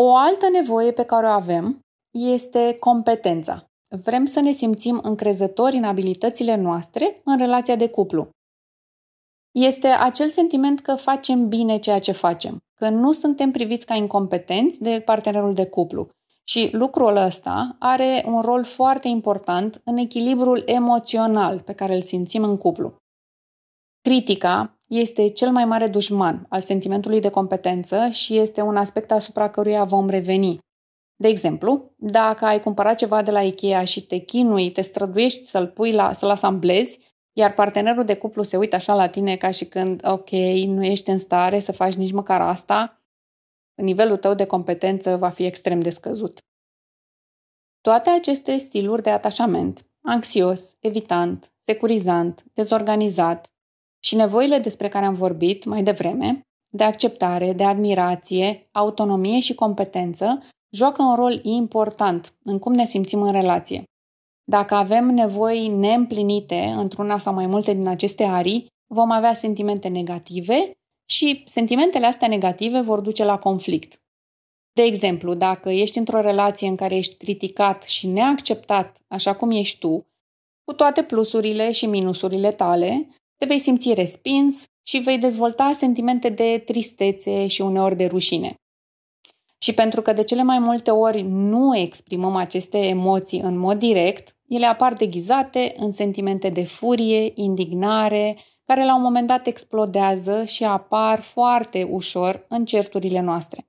O 0.00 0.16
altă 0.16 0.48
nevoie 0.48 0.92
pe 0.92 1.04
care 1.04 1.26
o 1.26 1.30
avem 1.30 1.80
este 2.18 2.76
competența. 2.78 3.69
Vrem 3.96 4.24
să 4.24 4.40
ne 4.40 4.52
simțim 4.52 5.00
încrezători 5.02 5.76
în 5.76 5.84
abilitățile 5.84 6.56
noastre 6.56 7.20
în 7.24 7.38
relația 7.38 7.76
de 7.76 7.88
cuplu. 7.88 8.28
Este 9.50 9.86
acel 9.86 10.28
sentiment 10.28 10.80
că 10.80 10.94
facem 10.94 11.48
bine 11.48 11.78
ceea 11.78 11.98
ce 11.98 12.12
facem, 12.12 12.58
că 12.74 12.88
nu 12.88 13.12
suntem 13.12 13.50
priviți 13.50 13.86
ca 13.86 13.94
incompetenți 13.94 14.80
de 14.80 15.02
partenerul 15.04 15.54
de 15.54 15.66
cuplu. 15.66 16.08
Și 16.44 16.68
lucrul 16.72 17.16
ăsta 17.16 17.76
are 17.78 18.24
un 18.26 18.40
rol 18.40 18.64
foarte 18.64 19.08
important 19.08 19.80
în 19.84 19.96
echilibrul 19.96 20.62
emoțional 20.66 21.60
pe 21.60 21.72
care 21.72 21.94
îl 21.94 22.02
simțim 22.02 22.42
în 22.42 22.56
cuplu. 22.56 22.96
Critica 24.00 24.80
este 24.86 25.28
cel 25.28 25.50
mai 25.50 25.64
mare 25.64 25.88
dușman 25.88 26.46
al 26.48 26.60
sentimentului 26.60 27.20
de 27.20 27.30
competență 27.30 28.08
și 28.08 28.36
este 28.36 28.60
un 28.60 28.76
aspect 28.76 29.10
asupra 29.10 29.50
căruia 29.50 29.84
vom 29.84 30.08
reveni. 30.08 30.58
De 31.20 31.28
exemplu, 31.28 31.94
dacă 31.96 32.44
ai 32.44 32.60
cumpărat 32.60 32.98
ceva 32.98 33.22
de 33.22 33.30
la 33.30 33.42
Ikea 33.42 33.84
și 33.84 34.06
te 34.06 34.16
chinui, 34.16 34.70
te 34.72 34.80
străduiești 34.80 35.44
să-l 35.44 35.66
pui 35.66 35.92
la, 35.92 36.12
să-l 36.12 36.30
asamblezi, 36.30 36.98
iar 37.32 37.54
partenerul 37.54 38.04
de 38.04 38.16
cuplu 38.16 38.42
se 38.42 38.56
uită 38.56 38.76
așa 38.76 38.94
la 38.94 39.08
tine 39.08 39.36
ca 39.36 39.50
și 39.50 39.64
când, 39.64 40.00
ok, 40.06 40.30
nu 40.66 40.84
ești 40.84 41.10
în 41.10 41.18
stare 41.18 41.60
să 41.60 41.72
faci 41.72 41.94
nici 41.94 42.12
măcar 42.12 42.40
asta, 42.40 43.02
nivelul 43.74 44.16
tău 44.16 44.34
de 44.34 44.46
competență 44.46 45.16
va 45.16 45.28
fi 45.28 45.44
extrem 45.44 45.80
de 45.80 45.90
scăzut. 45.90 46.38
Toate 47.80 48.10
aceste 48.10 48.56
stiluri 48.56 49.02
de 49.02 49.10
atașament, 49.10 49.86
anxios, 50.02 50.76
evitant, 50.78 51.52
securizant, 51.58 52.44
dezorganizat, 52.54 53.46
Și 54.04 54.14
nevoile 54.16 54.58
despre 54.58 54.88
care 54.88 55.04
am 55.04 55.14
vorbit 55.14 55.64
mai 55.64 55.82
devreme, 55.82 56.40
de 56.72 56.84
acceptare, 56.84 57.52
de 57.52 57.64
admirație, 57.64 58.68
autonomie 58.72 59.40
și 59.40 59.54
competență, 59.54 60.42
joacă 60.70 61.02
un 61.02 61.14
rol 61.14 61.40
important 61.42 62.34
în 62.44 62.58
cum 62.58 62.72
ne 62.72 62.84
simțim 62.84 63.22
în 63.22 63.32
relație. 63.32 63.82
Dacă 64.44 64.74
avem 64.74 65.06
nevoi 65.06 65.68
neîmplinite 65.68 66.74
într-una 66.76 67.18
sau 67.18 67.34
mai 67.34 67.46
multe 67.46 67.72
din 67.72 67.86
aceste 67.86 68.24
arii, 68.24 68.66
vom 68.86 69.10
avea 69.10 69.34
sentimente 69.34 69.88
negative 69.88 70.72
și 71.10 71.44
sentimentele 71.46 72.06
astea 72.06 72.28
negative 72.28 72.80
vor 72.80 73.00
duce 73.00 73.24
la 73.24 73.38
conflict. 73.38 74.00
De 74.72 74.82
exemplu, 74.82 75.34
dacă 75.34 75.70
ești 75.70 75.98
într-o 75.98 76.20
relație 76.20 76.68
în 76.68 76.76
care 76.76 76.96
ești 76.96 77.16
criticat 77.16 77.82
și 77.82 78.06
neacceptat 78.06 78.98
așa 79.08 79.34
cum 79.34 79.50
ești 79.50 79.78
tu, 79.78 80.06
cu 80.64 80.72
toate 80.72 81.02
plusurile 81.02 81.70
și 81.70 81.86
minusurile 81.86 82.52
tale, 82.52 83.08
te 83.36 83.46
vei 83.46 83.58
simți 83.58 83.92
respins 83.92 84.64
și 84.86 84.98
vei 84.98 85.18
dezvolta 85.18 85.72
sentimente 85.72 86.28
de 86.28 86.62
tristețe 86.66 87.46
și 87.46 87.60
uneori 87.60 87.96
de 87.96 88.06
rușine. 88.06 88.54
Și 89.62 89.74
pentru 89.74 90.02
că 90.02 90.12
de 90.12 90.22
cele 90.22 90.42
mai 90.42 90.58
multe 90.58 90.90
ori 90.90 91.22
nu 91.22 91.76
exprimăm 91.76 92.36
aceste 92.36 92.78
emoții 92.78 93.40
în 93.40 93.58
mod 93.58 93.78
direct, 93.78 94.36
ele 94.48 94.66
apar 94.66 94.94
deghizate 94.94 95.74
în 95.76 95.92
sentimente 95.92 96.48
de 96.48 96.64
furie, 96.64 97.32
indignare, 97.34 98.36
care 98.64 98.84
la 98.84 98.96
un 98.96 99.02
moment 99.02 99.26
dat 99.26 99.46
explodează 99.46 100.44
și 100.44 100.64
apar 100.64 101.20
foarte 101.20 101.82
ușor 101.82 102.46
în 102.48 102.64
certurile 102.64 103.20
noastre. 103.20 103.64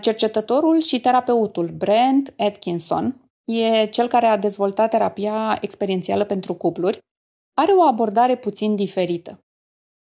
Cercetătorul 0.00 0.80
și 0.80 1.00
terapeutul 1.00 1.68
Brent 1.68 2.34
Atkinson 2.36 3.30
e 3.44 3.86
cel 3.86 4.08
care 4.08 4.26
a 4.26 4.38
dezvoltat 4.38 4.90
terapia 4.90 5.58
experiențială 5.60 6.24
pentru 6.24 6.54
cupluri, 6.54 6.98
are 7.58 7.72
o 7.72 7.82
abordare 7.82 8.36
puțin 8.36 8.76
diferită. 8.76 9.40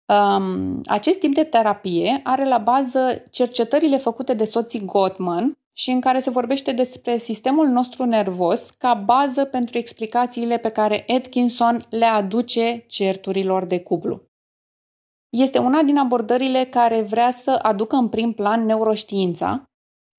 Um, 0.06 0.82
acest 0.86 1.20
tip 1.20 1.34
de 1.34 1.44
terapie 1.44 2.22
are 2.24 2.48
la 2.48 2.58
bază 2.58 3.24
cercetările 3.32 3.98
făcute 3.98 4.34
de 4.34 4.46
soții 4.46 4.86
Gottman 4.86 5.58
și 5.74 5.90
în 5.90 6.02
care 6.02 6.20
se 6.20 6.30
vorbește 6.30 6.72
despre 6.72 7.18
sistemul 7.18 7.68
nostru 7.68 8.06
nervos 8.06 8.70
ca 8.70 8.94
bază 8.94 9.46
pentru 9.46 9.78
explicațiile 9.78 10.58
pe 10.58 10.70
care 10.70 11.06
Atkinson 11.08 11.86
le 11.90 12.06
aduce 12.06 12.84
certurilor 12.88 13.66
de 13.66 13.80
cuplu. 13.80 14.22
Este 15.30 15.58
una 15.58 15.82
din 15.82 15.98
abordările 15.98 16.66
care 16.66 17.02
vrea 17.02 17.32
să 17.32 17.60
aducă 17.62 17.96
în 17.96 18.10
prim 18.10 18.34
plan 18.34 18.66
neuroștiința 18.66 19.64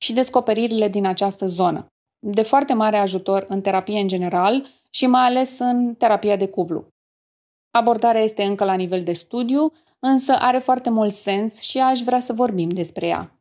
și 0.03 0.13
descoperirile 0.13 0.89
din 0.89 1.07
această 1.07 1.47
zonă, 1.47 1.87
de 2.19 2.43
foarte 2.43 2.73
mare 2.73 2.97
ajutor 2.97 3.45
în 3.49 3.61
terapie 3.61 4.01
în 4.01 4.09
general 4.09 4.67
și 4.91 5.07
mai 5.07 5.27
ales 5.27 5.59
în 5.59 5.95
terapia 5.95 6.37
de 6.37 6.49
cuplu. 6.49 6.89
Abordarea 7.71 8.21
este 8.21 8.43
încă 8.43 8.65
la 8.65 8.75
nivel 8.75 9.03
de 9.03 9.13
studiu, 9.13 9.73
însă 9.99 10.33
are 10.39 10.59
foarte 10.59 10.91
mult 10.91 11.13
sens 11.13 11.61
și 11.61 11.79
aș 11.79 12.01
vrea 12.01 12.21
să 12.21 12.33
vorbim 12.33 12.69
despre 12.69 13.07
ea. 13.07 13.41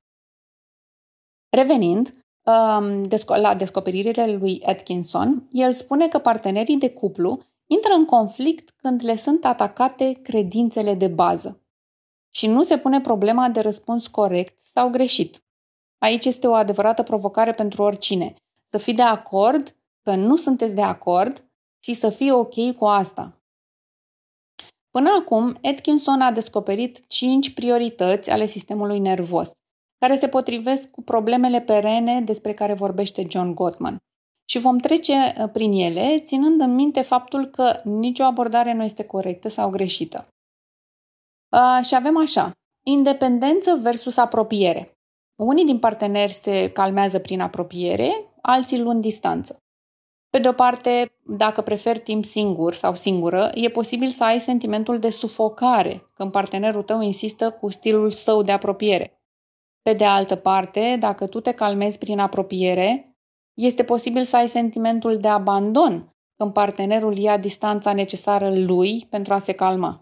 Revenind 1.49 2.13
um, 2.43 3.03
la 3.25 3.55
descoperirile 3.55 4.37
lui 4.37 4.63
Atkinson, 4.65 5.47
el 5.51 5.73
spune 5.73 6.07
că 6.07 6.19
partenerii 6.19 6.77
de 6.77 6.89
cuplu 6.89 7.41
intră 7.65 7.93
în 7.93 8.05
conflict 8.05 8.69
când 8.69 9.03
le 9.03 9.15
sunt 9.15 9.45
atacate 9.45 10.11
credințele 10.11 10.93
de 10.93 11.07
bază 11.07 11.61
și 12.29 12.47
nu 12.47 12.63
se 12.63 12.77
pune 12.77 13.01
problema 13.01 13.49
de 13.49 13.59
răspuns 13.59 14.07
corect 14.07 14.61
sau 14.61 14.89
greșit. 14.89 15.43
Aici 15.97 16.25
este 16.25 16.47
o 16.47 16.53
adevărată 16.53 17.03
provocare 17.03 17.51
pentru 17.51 17.83
oricine. 17.83 18.33
Să 18.69 18.77
fii 18.77 18.93
de 18.93 19.01
acord 19.01 19.75
că 20.03 20.15
nu 20.15 20.35
sunteți 20.35 20.73
de 20.73 20.81
acord 20.81 21.43
și 21.79 21.93
să 21.93 22.09
fii 22.09 22.31
ok 22.31 22.71
cu 22.77 22.85
asta. 22.85 23.37
Până 24.97 25.09
acum, 25.19 25.57
Atkinson 25.63 26.21
a 26.21 26.31
descoperit 26.31 27.07
cinci 27.07 27.53
priorități 27.53 28.29
ale 28.29 28.45
sistemului 28.45 28.99
nervos, 28.99 29.51
care 29.99 30.17
se 30.17 30.27
potrivesc 30.27 30.89
cu 30.89 31.01
problemele 31.01 31.61
perene 31.61 32.21
despre 32.21 32.53
care 32.53 32.73
vorbește 32.73 33.25
John 33.29 33.53
Gottman. 33.53 33.97
Și 34.49 34.59
vom 34.59 34.77
trece 34.77 35.13
uh, 35.13 35.49
prin 35.51 35.71
ele, 35.71 36.19
ținând 36.19 36.61
în 36.61 36.75
minte 36.75 37.01
faptul 37.01 37.45
că 37.45 37.81
nicio 37.83 38.23
abordare 38.23 38.73
nu 38.73 38.83
este 38.83 39.03
corectă 39.03 39.49
sau 39.49 39.69
greșită. 39.69 40.27
Uh, 41.51 41.85
și 41.85 41.95
avem 41.95 42.17
așa, 42.17 42.51
independență 42.85 43.79
versus 43.81 44.17
apropiere. 44.17 44.91
Unii 45.35 45.65
din 45.65 45.79
parteneri 45.79 46.33
se 46.33 46.71
calmează 46.71 47.19
prin 47.19 47.41
apropiere, 47.41 48.33
alții 48.41 48.81
luând 48.81 49.01
distanță. 49.01 49.57
Pe 50.29 50.39
de 50.39 50.47
o 50.47 50.51
parte, 50.51 51.11
dacă 51.23 51.61
preferi 51.61 51.99
timp 51.99 52.25
singur 52.25 52.73
sau 52.73 52.95
singură, 52.95 53.51
e 53.53 53.69
posibil 53.69 54.09
să 54.09 54.23
ai 54.23 54.39
sentimentul 54.39 54.99
de 54.99 55.09
sufocare 55.09 56.09
când 56.13 56.31
partenerul 56.31 56.83
tău 56.83 57.01
insistă 57.01 57.51
cu 57.51 57.69
stilul 57.69 58.11
său 58.11 58.41
de 58.41 58.51
apropiere. 58.51 59.21
Pe 59.81 59.93
de 59.93 60.05
altă 60.05 60.35
parte, 60.35 60.97
dacă 60.99 61.27
tu 61.27 61.39
te 61.39 61.51
calmezi 61.51 61.97
prin 61.97 62.19
apropiere, 62.19 63.15
este 63.53 63.83
posibil 63.83 64.23
să 64.23 64.35
ai 64.35 64.47
sentimentul 64.47 65.17
de 65.17 65.27
abandon 65.27 66.15
când 66.37 66.53
partenerul 66.53 67.17
ia 67.17 67.37
distanța 67.37 67.93
necesară 67.93 68.59
lui 68.59 69.05
pentru 69.09 69.33
a 69.33 69.39
se 69.39 69.53
calma. 69.53 69.99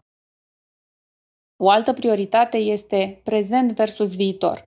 O 1.57 1.69
altă 1.69 1.93
prioritate 1.93 2.57
este 2.57 3.21
prezent 3.23 3.71
versus 3.71 4.15
viitor. 4.15 4.63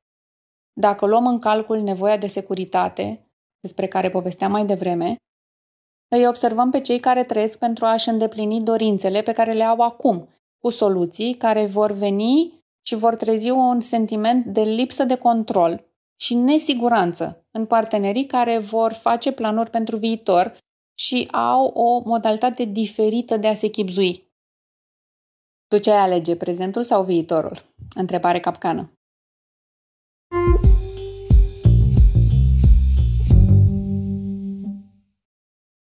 Dacă 0.73 1.07
luăm 1.07 1.27
în 1.27 1.39
calcul 1.39 1.81
nevoia 1.81 2.17
de 2.17 2.27
securitate, 2.27 3.31
despre 3.61 3.87
care 3.87 4.11
povesteam 4.11 4.51
mai 4.51 4.67
devreme, 4.67 5.17
îi 6.09 6.27
observăm 6.27 6.71
pe 6.71 6.81
cei 6.81 7.01
care 7.01 7.25
trăiesc 7.25 7.59
pentru 7.59 7.85
a-și 7.85 8.09
îndeplini 8.09 8.61
dorințele 8.61 9.23
pe 9.23 9.33
care 9.33 9.53
le 9.53 9.63
au 9.63 9.81
acum, 9.81 10.29
cu 10.59 10.71
soluții 10.71 11.35
care 11.35 11.67
vor 11.67 11.93
veni 11.93 12.63
și 12.87 12.95
vor 12.95 13.17
trezi 13.17 13.51
un 13.51 13.81
sentiment 13.81 14.47
de 14.47 14.63
lipsă 14.63 15.05
de 15.05 15.17
control 15.17 15.85
și 16.21 16.35
nesiguranță 16.35 17.47
în 17.51 17.67
partenerii 17.67 18.27
care 18.27 18.59
vor 18.59 18.93
face 18.93 19.33
planuri 19.33 19.71
pentru 19.71 19.97
viitor 19.97 20.57
și 20.99 21.29
au 21.33 21.67
o 21.67 22.03
modalitate 22.05 22.65
diferită 22.65 23.37
de 23.37 23.47
a 23.47 23.55
se 23.55 23.69
chipzui. 23.69 24.27
Tu 25.69 25.79
ce 25.79 25.91
ai 25.91 25.99
alege, 25.99 26.37
prezentul 26.37 26.83
sau 26.83 27.05
viitorul? 27.05 27.63
Întrebare 27.95 28.41
capcană. 28.41 28.93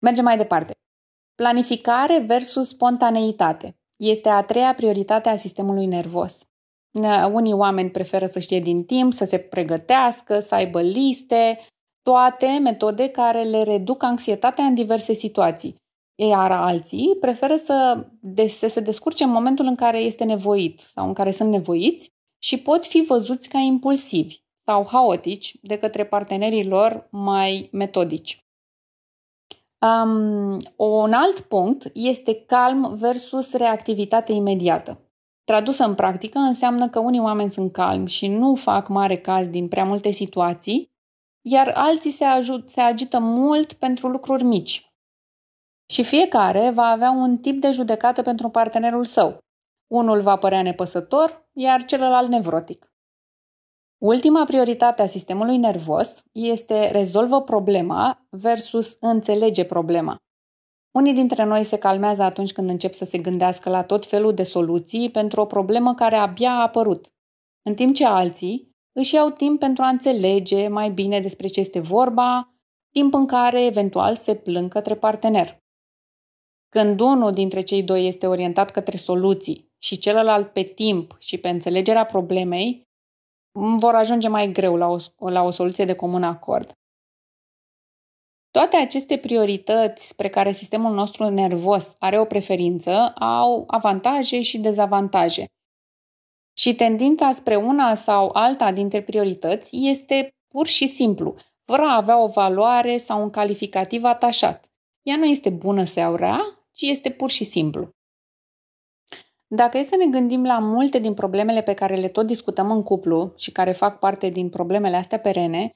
Mergem 0.05 0.25
mai 0.25 0.37
departe. 0.37 0.73
Planificare 1.35 2.25
versus 2.27 2.69
spontaneitate. 2.69 3.77
Este 3.97 4.29
a 4.29 4.43
treia 4.43 4.75
prioritate 4.75 5.29
a 5.29 5.37
sistemului 5.37 5.87
nervos. 5.87 6.38
Unii 7.33 7.53
oameni 7.53 7.90
preferă 7.90 8.27
să 8.27 8.38
știe 8.38 8.61
din 8.61 8.85
timp, 8.85 9.12
să 9.12 9.25
se 9.25 9.38
pregătească, 9.38 10.40
să 10.40 10.55
aibă 10.55 10.81
liste, 10.81 11.59
toate 12.03 12.59
metode 12.62 13.09
care 13.09 13.43
le 13.43 13.62
reduc 13.62 14.03
anxietatea 14.03 14.64
în 14.64 14.75
diverse 14.75 15.12
situații. 15.12 15.77
Iar 16.14 16.51
alții 16.51 17.17
preferă 17.21 17.57
să, 17.57 18.07
să 18.49 18.69
se 18.69 18.81
descurce 18.81 19.25
în 19.25 19.31
momentul 19.31 19.64
în 19.67 19.75
care 19.75 19.99
este 19.99 20.25
nevoit 20.25 20.81
sau 20.81 21.07
în 21.07 21.12
care 21.12 21.31
sunt 21.31 21.51
nevoiți 21.51 22.09
și 22.43 22.59
pot 22.59 22.87
fi 22.87 23.05
văzuți 23.09 23.49
ca 23.49 23.59
impulsivi 23.59 24.37
sau 24.64 24.87
haotici 24.90 25.57
de 25.62 25.79
către 25.79 26.05
partenerii 26.05 26.67
lor 26.67 27.09
mai 27.11 27.69
metodici. 27.73 28.43
Um, 29.85 30.59
un 30.77 31.12
alt 31.12 31.40
punct 31.40 31.90
este 31.92 32.35
calm 32.35 32.94
versus 32.97 33.53
reactivitate 33.53 34.33
imediată. 34.33 34.99
Tradusă 35.44 35.85
în 35.85 35.94
practică 35.94 36.38
înseamnă 36.38 36.88
că 36.88 36.99
unii 36.99 37.20
oameni 37.20 37.51
sunt 37.51 37.73
calmi 37.73 38.09
și 38.09 38.29
nu 38.29 38.55
fac 38.55 38.88
mare 38.88 39.18
caz 39.18 39.49
din 39.49 39.68
prea 39.68 39.85
multe 39.85 40.11
situații, 40.11 40.92
iar 41.40 41.73
alții 41.75 42.11
se, 42.11 42.25
ajut, 42.25 42.68
se 42.68 42.81
agită 42.81 43.18
mult 43.18 43.73
pentru 43.73 44.09
lucruri 44.09 44.42
mici. 44.42 44.92
Și 45.90 46.05
fiecare 46.05 46.70
va 46.70 46.87
avea 46.87 47.11
un 47.11 47.38
tip 47.38 47.61
de 47.61 47.70
judecată 47.70 48.23
pentru 48.23 48.49
partenerul 48.49 49.05
său. 49.05 49.38
Unul 49.87 50.20
va 50.20 50.37
părea 50.37 50.62
nepăsător, 50.62 51.49
iar 51.53 51.85
celălalt 51.85 52.29
nevrotic. 52.29 52.93
Ultima 54.05 54.45
prioritate 54.45 55.03
a 55.03 55.07
sistemului 55.07 55.57
nervos 55.57 56.25
este 56.33 56.90
rezolvă 56.90 57.43
problema 57.43 58.27
versus 58.31 58.97
înțelege 59.01 59.64
problema. 59.64 60.17
Unii 60.95 61.12
dintre 61.12 61.45
noi 61.45 61.64
se 61.64 61.79
calmează 61.79 62.23
atunci 62.23 62.53
când 62.53 62.69
încep 62.69 62.95
să 62.95 63.05
se 63.05 63.19
gândească 63.19 63.71
la 63.71 63.83
tot 63.83 64.07
felul 64.07 64.35
de 64.35 64.43
soluții 64.43 65.11
pentru 65.11 65.40
o 65.40 65.45
problemă 65.45 65.95
care 65.95 66.14
abia 66.14 66.51
a 66.51 66.62
apărut, 66.62 67.12
în 67.62 67.75
timp 67.75 67.95
ce 67.95 68.05
alții 68.07 68.71
își 68.93 69.14
iau 69.14 69.31
timp 69.31 69.59
pentru 69.59 69.83
a 69.83 69.88
înțelege 69.88 70.69
mai 70.69 70.90
bine 70.90 71.21
despre 71.21 71.47
ce 71.47 71.61
este 71.61 71.81
vorba, 71.81 72.55
timp 72.90 73.14
în 73.14 73.27
care 73.27 73.64
eventual 73.64 74.17
se 74.17 74.35
plâng 74.35 74.73
către 74.73 74.95
partener. 74.95 75.59
Când 76.69 77.01
unul 77.01 77.33
dintre 77.33 77.62
cei 77.62 77.83
doi 77.83 78.07
este 78.07 78.27
orientat 78.27 78.71
către 78.71 78.97
soluții 78.97 79.73
și 79.79 79.99
celălalt 79.99 80.53
pe 80.53 80.62
timp 80.62 81.17
și 81.19 81.38
pe 81.38 81.49
înțelegerea 81.49 82.05
problemei, 82.07 82.84
vor 83.55 83.95
ajunge 83.95 84.29
mai 84.29 84.53
greu 84.53 84.77
la 84.77 84.88
o, 84.88 85.29
la 85.29 85.43
o 85.43 85.51
soluție 85.51 85.85
de 85.85 85.95
comun 85.95 86.23
acord. 86.23 86.73
Toate 88.51 88.77
aceste 88.77 89.19
priorități 89.19 90.07
spre 90.07 90.29
care 90.29 90.53
sistemul 90.53 90.93
nostru 90.93 91.29
nervos 91.29 91.97
are 91.99 92.21
o 92.21 92.25
preferință 92.25 93.09
au 93.09 93.64
avantaje 93.67 94.43
și 94.43 94.59
dezavantaje. 94.59 95.47
Și 96.57 96.75
tendința 96.75 97.33
spre 97.33 97.57
una 97.57 97.95
sau 97.95 98.31
alta 98.33 98.73
dintre 98.73 99.03
priorități 99.03 99.77
este 99.77 100.35
pur 100.49 100.67
și 100.67 100.87
simplu, 100.87 101.35
fără 101.64 101.83
a 101.83 101.97
avea 101.97 102.23
o 102.23 102.27
valoare 102.27 102.97
sau 102.97 103.23
un 103.23 103.31
calificativ 103.31 104.05
atașat. 104.05 104.71
Ea 105.03 105.17
nu 105.17 105.25
este 105.25 105.51
bună 105.51 105.85
sau 105.85 106.14
rea, 106.14 106.67
ci 106.73 106.83
este 106.83 107.11
pur 107.11 107.31
și 107.31 107.45
simplu. 107.45 107.90
Dacă 109.55 109.79
e 109.79 109.83
să 109.83 109.97
ne 109.97 110.07
gândim 110.07 110.45
la 110.45 110.59
multe 110.59 110.99
din 110.99 111.14
problemele 111.14 111.62
pe 111.62 111.75
care 111.75 111.97
le 111.97 112.09
tot 112.09 112.27
discutăm 112.27 112.71
în 112.71 112.83
cuplu 112.83 113.33
și 113.37 113.53
care 113.53 113.73
fac 113.73 113.99
parte 113.99 114.29
din 114.29 114.49
problemele 114.49 114.97
astea 114.97 115.19
perene, 115.19 115.73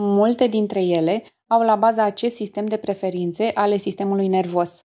multe 0.00 0.46
dintre 0.46 0.84
ele 0.84 1.22
au 1.46 1.62
la 1.62 1.76
bază 1.76 2.00
acest 2.00 2.34
sistem 2.34 2.66
de 2.66 2.76
preferințe 2.76 3.50
ale 3.54 3.76
sistemului 3.76 4.28
nervos. 4.28 4.80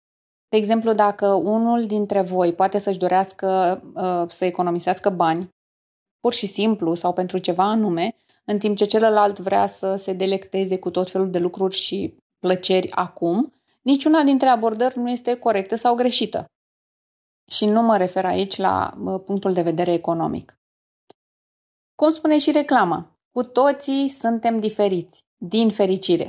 De 0.49 0.57
exemplu, 0.57 0.93
dacă 0.93 1.27
unul 1.33 1.87
dintre 1.87 2.21
voi 2.21 2.53
poate 2.53 2.79
să-și 2.79 2.99
dorească 2.99 3.81
uh, 3.95 4.29
să 4.29 4.45
economisească 4.45 5.11
bani, 5.11 5.49
pur 6.21 6.33
și 6.33 6.47
simplu 6.47 6.95
sau 6.95 7.13
pentru 7.13 7.39
ceva 7.39 7.65
anume, 7.65 8.17
în 8.45 8.59
timp 8.59 8.77
ce 8.77 8.85
celălalt 8.85 9.39
vrea 9.39 9.67
să 9.67 9.97
se 9.97 10.13
delecteze 10.13 10.79
cu 10.79 10.91
tot 10.91 11.11
felul 11.11 11.31
de 11.31 11.39
lucruri 11.39 11.75
și 11.75 12.15
plăceri 12.39 12.91
acum, 12.91 13.53
niciuna 13.83 14.23
dintre 14.23 14.49
abordări 14.49 14.99
nu 14.99 15.11
este 15.11 15.35
corectă 15.35 15.77
sau 15.77 15.95
greșită. 15.95 16.45
Și 17.51 17.67
nu 17.67 17.83
mă 17.83 17.97
refer 17.97 18.25
aici 18.25 18.57
la 18.57 18.95
uh, 19.05 19.21
punctul 19.27 19.53
de 19.53 19.63
vedere 19.63 19.93
economic. 19.93 20.59
Cum 21.95 22.11
spune 22.11 22.39
și 22.39 22.51
reclama, 22.51 23.19
cu 23.31 23.43
toții 23.43 24.09
suntem 24.09 24.59
diferiți, 24.59 25.21
din 25.37 25.71
fericire. 25.71 26.29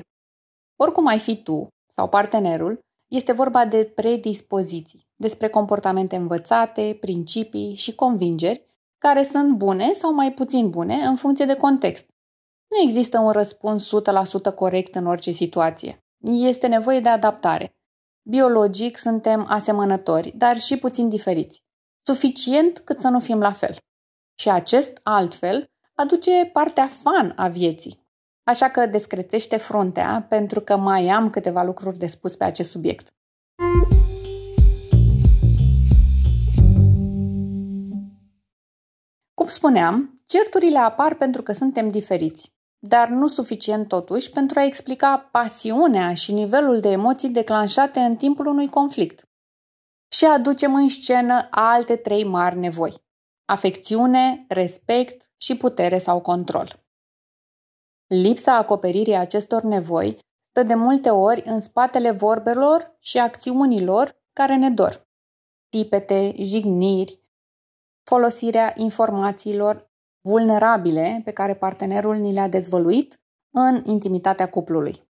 Oricum 0.76 1.08
ai 1.08 1.20
fi 1.20 1.44
tu 1.44 1.68
sau 1.94 2.10
partenerul, 2.10 2.80
este 3.12 3.32
vorba 3.32 3.66
de 3.66 3.92
predispoziții, 3.96 5.08
despre 5.16 5.50
comportamente 5.50 6.16
învățate, 6.16 6.98
principii 7.00 7.76
și 7.76 7.96
convingeri 7.96 8.66
care 8.98 9.24
sunt 9.24 9.58
bune 9.58 9.92
sau 9.92 10.14
mai 10.14 10.34
puțin 10.34 10.70
bune 10.70 10.96
în 10.96 11.16
funcție 11.16 11.46
de 11.46 11.56
context. 11.56 12.06
Nu 12.70 12.78
există 12.88 13.20
un 13.20 13.32
răspuns 13.32 13.90
100% 14.52 14.56
corect 14.56 14.96
în 14.96 15.06
orice 15.06 15.32
situație. 15.32 15.98
Este 16.24 16.68
nevoie 16.68 17.00
de 17.00 17.10
adaptare. 17.10 17.72
Biologic 18.24 18.98
suntem 18.98 19.46
asemănători, 19.48 20.34
dar 20.36 20.60
și 20.60 20.78
puțin 20.78 21.10
diferiți. 21.10 21.64
Suficient 22.04 22.80
cât 22.80 23.00
să 23.00 23.08
nu 23.08 23.20
fim 23.20 23.40
la 23.40 23.52
fel. 23.52 23.78
Și 24.40 24.50
acest 24.50 25.00
altfel 25.04 25.70
aduce 25.96 26.50
partea 26.54 26.88
fan 26.88 27.34
a 27.36 27.48
vieții. 27.48 28.00
Așa 28.44 28.70
că 28.70 28.86
descrețește 28.86 29.58
fruntea 29.58 30.26
pentru 30.30 30.62
că 30.62 30.78
mai 30.78 31.08
am 31.08 31.30
câteva 31.30 31.64
lucruri 31.64 31.98
de 31.98 32.08
spus 32.08 32.36
pe 32.36 32.44
acest 32.44 32.70
subiect. 32.70 33.08
Cum 39.34 39.48
spuneam, 39.48 40.22
certurile 40.26 40.78
apar 40.78 41.16
pentru 41.16 41.42
că 41.42 41.52
suntem 41.52 41.88
diferiți, 41.88 42.54
dar 42.84 43.08
nu 43.08 43.28
suficient 43.28 43.88
totuși 43.88 44.30
pentru 44.30 44.60
a 44.60 44.64
explica 44.64 45.18
pasiunea 45.32 46.14
și 46.14 46.32
nivelul 46.32 46.80
de 46.80 46.90
emoții 46.90 47.30
declanșate 47.30 48.00
în 48.00 48.16
timpul 48.16 48.46
unui 48.46 48.70
conflict. 48.70 49.30
Și 50.12 50.26
aducem 50.26 50.76
în 50.76 50.90
scenă 50.90 51.48
alte 51.50 51.96
trei 51.96 52.24
mari 52.24 52.58
nevoi. 52.58 52.94
Afecțiune, 53.46 54.46
respect 54.48 55.32
și 55.38 55.58
putere 55.58 55.98
sau 55.98 56.22
control. 56.22 56.84
Lipsa 58.08 58.56
acoperirii 58.56 59.16
acestor 59.16 59.62
nevoi 59.64 60.20
stă 60.50 60.64
de 60.64 60.74
multe 60.74 61.10
ori 61.10 61.42
în 61.46 61.60
spatele 61.60 62.12
vorbelor 62.12 62.98
și 63.00 63.18
acțiunilor 63.18 64.20
care 64.34 64.56
ne 64.56 64.70
dor. 64.70 65.08
Tipete, 65.70 66.34
jigniri, 66.44 67.22
folosirea 68.04 68.74
informațiilor 68.78 69.91
vulnerabile 70.22 71.22
pe 71.24 71.32
care 71.32 71.56
partenerul 71.56 72.16
ni 72.16 72.34
le-a 72.34 72.48
dezvăluit 72.48 73.20
în 73.50 73.82
intimitatea 73.86 74.50
cuplului. 74.50 75.10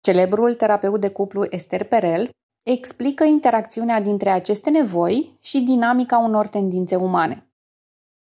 Celebrul 0.00 0.54
terapeut 0.54 1.00
de 1.00 1.10
cuplu 1.10 1.46
Esther 1.50 1.84
Perel 1.84 2.30
explică 2.62 3.24
interacțiunea 3.24 4.00
dintre 4.00 4.30
aceste 4.30 4.70
nevoi 4.70 5.38
și 5.40 5.60
dinamica 5.60 6.18
unor 6.18 6.46
tendințe 6.46 6.96
umane. 6.96 7.48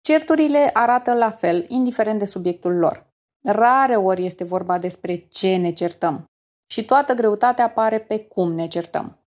Certurile 0.01 0.69
arată 0.73 1.13
la 1.13 1.29
fel, 1.29 1.65
indiferent 1.67 2.19
de 2.19 2.25
subiectul 2.25 2.77
lor. 2.77 3.11
Rare 3.43 3.95
ori 3.95 4.25
este 4.25 4.43
vorba 4.43 4.79
despre 4.79 5.15
ce 5.15 5.55
ne 5.55 5.73
certăm 5.73 6.25
și 6.71 6.85
toată 6.85 7.13
greutatea 7.13 7.65
apare 7.65 7.99
pe 7.99 8.19
cum 8.19 8.51
ne 8.51 8.67
certăm. 8.67 9.22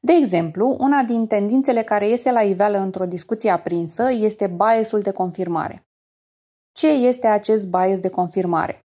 De 0.00 0.12
exemplu, 0.12 0.76
una 0.78 1.02
din 1.02 1.26
tendințele 1.26 1.82
care 1.82 2.08
iese 2.08 2.32
la 2.32 2.42
iveală 2.42 2.78
într-o 2.78 3.06
discuție 3.06 3.50
aprinsă 3.50 4.10
este 4.12 4.46
biasul 4.46 5.00
de 5.00 5.10
confirmare. 5.10 5.86
Ce 6.72 6.88
este 6.88 7.26
acest 7.26 7.66
bias 7.66 7.98
de 7.98 8.08
confirmare? 8.08 8.80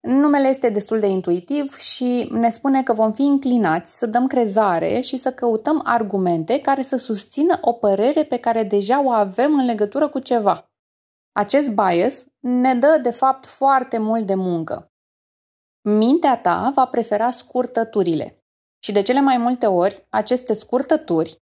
Numele 0.00 0.48
este 0.48 0.68
destul 0.68 1.00
de 1.00 1.06
intuitiv 1.06 1.76
și 1.76 2.28
ne 2.30 2.50
spune 2.50 2.82
că 2.82 2.92
vom 2.92 3.12
fi 3.12 3.22
inclinați 3.22 3.98
să 3.98 4.06
dăm 4.06 4.26
crezare 4.26 5.00
și 5.00 5.16
să 5.16 5.32
căutăm 5.32 5.80
argumente 5.84 6.60
care 6.60 6.82
să 6.82 6.96
susțină 6.96 7.58
o 7.60 7.72
părere 7.72 8.24
pe 8.24 8.38
care 8.38 8.62
deja 8.62 9.04
o 9.04 9.10
avem 9.10 9.58
în 9.58 9.64
legătură 9.64 10.08
cu 10.08 10.18
ceva. 10.18 10.70
Acest 11.32 11.70
bias 11.70 12.26
ne 12.40 12.74
dă, 12.74 12.98
de 13.02 13.10
fapt, 13.10 13.46
foarte 13.46 13.98
mult 13.98 14.26
de 14.26 14.34
muncă. 14.34 14.92
Mintea 15.82 16.40
ta 16.40 16.72
va 16.74 16.86
prefera 16.86 17.30
scurtăturile. 17.30 18.41
Și 18.84 18.92
de 18.92 19.02
cele 19.02 19.20
mai 19.20 19.36
multe 19.36 19.66
ori, 19.66 20.06
aceste 20.08 20.54
scurtături 20.54 21.42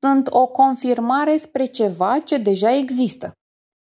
sunt 0.00 0.28
o 0.30 0.46
confirmare 0.46 1.36
spre 1.36 1.64
ceva 1.64 2.18
ce 2.18 2.38
deja 2.38 2.70
există. 2.70 3.32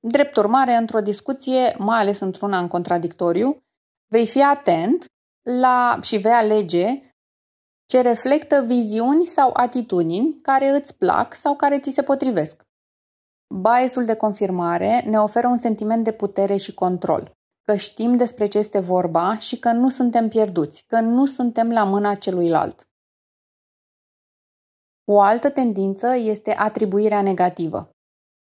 Drept 0.01 0.37
urmare, 0.37 0.75
într-o 0.75 1.01
discuție, 1.01 1.75
mai 1.79 2.01
ales 2.01 2.21
într-una 2.21 2.59
în 2.59 2.69
contradictoriu, 2.69 3.63
vei 4.11 4.27
fi 4.27 4.43
atent 4.43 5.05
la 5.43 5.99
și 6.03 6.17
vei 6.17 6.33
alege 6.33 7.09
ce 7.87 8.01
reflectă 8.01 8.63
viziuni 8.63 9.25
sau 9.25 9.51
atitudini 9.53 10.39
care 10.43 10.69
îți 10.69 10.97
plac 10.97 11.35
sau 11.35 11.57
care 11.57 11.81
ți 11.81 11.91
se 11.91 12.03
potrivesc. 12.03 12.63
Biasul 13.61 14.05
de 14.05 14.15
confirmare 14.15 15.01
ne 15.07 15.21
oferă 15.21 15.47
un 15.47 15.59
sentiment 15.59 16.05
de 16.05 16.13
putere 16.13 16.57
și 16.57 16.75
control, 16.75 17.31
că 17.63 17.77
știm 17.77 18.17
despre 18.17 18.47
ce 18.47 18.59
este 18.59 18.79
vorba 18.79 19.39
și 19.39 19.59
că 19.59 19.73
nu 19.73 19.89
suntem 19.89 20.29
pierduți, 20.29 20.85
că 20.87 21.01
nu 21.01 21.27
suntem 21.27 21.73
la 21.73 21.85
mâna 21.85 22.15
celuilalt. 22.15 22.89
O 25.05 25.21
altă 25.21 25.51
tendință 25.51 26.15
este 26.17 26.55
atribuirea 26.55 27.23
negativă. 27.23 27.91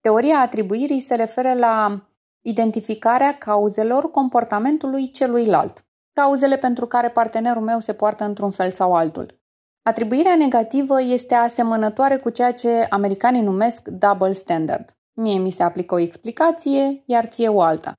Teoria 0.02 0.40
atribuirii 0.40 1.00
se 1.00 1.16
referă 1.16 1.54
la 1.54 2.08
identificarea 2.46 3.38
cauzelor 3.38 4.12
comportamentului 4.12 5.12
celuilalt, 5.12 5.86
cauzele 6.14 6.58
pentru 6.58 6.88
care 6.88 7.10
partenerul 7.10 7.64
meu 7.64 7.80
se 7.80 7.94
poartă 7.94 8.24
într-un 8.24 8.52
fel 8.52 8.72
sau 8.72 8.94
altul. 8.94 9.40
Atribuirea 9.84 10.36
negativă 10.36 11.02
este 11.02 11.34
asemănătoare 11.34 12.18
cu 12.18 12.30
ceea 12.30 12.54
ce 12.54 12.86
americanii 12.90 13.42
numesc 13.42 13.88
double 13.88 14.32
standard. 14.32 14.98
Mie 15.14 15.40
mi 15.40 15.52
se 15.52 15.64
aplică 15.64 15.94
o 15.94 16.00
explicație, 16.00 17.04
iar 17.06 17.26
ție 17.26 17.50
o 17.50 17.62
alta. 17.62 17.94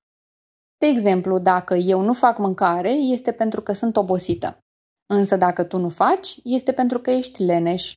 De 0.78 0.86
exemplu, 0.86 1.38
dacă 1.38 1.74
eu 1.74 2.00
nu 2.00 2.12
fac 2.12 2.38
mâncare, 2.38 2.90
este 2.90 3.32
pentru 3.32 3.60
că 3.60 3.72
sunt 3.72 3.96
obosită. 3.96 4.58
Însă 5.06 5.36
dacă 5.36 5.64
tu 5.64 5.78
nu 5.78 5.88
faci, 5.88 6.38
este 6.44 6.72
pentru 6.72 6.98
că 7.00 7.10
ești 7.10 7.42
leneș. 7.42 7.92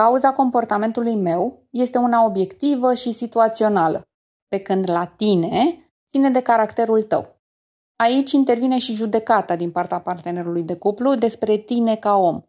Cauza 0.00 0.32
comportamentului 0.32 1.14
meu 1.14 1.66
este 1.70 1.98
una 1.98 2.24
obiectivă 2.24 2.94
și 2.94 3.12
situațională, 3.12 4.08
pe 4.48 4.58
când 4.58 4.90
la 4.90 5.06
tine 5.06 5.90
ține 6.10 6.30
de 6.30 6.42
caracterul 6.42 7.02
tău. 7.02 7.40
Aici 7.96 8.32
intervine 8.32 8.78
și 8.78 8.94
judecata 8.94 9.56
din 9.56 9.70
partea 9.70 10.00
partenerului 10.00 10.62
de 10.62 10.76
cuplu 10.76 11.14
despre 11.14 11.56
tine 11.56 11.96
ca 11.96 12.16
om. 12.16 12.42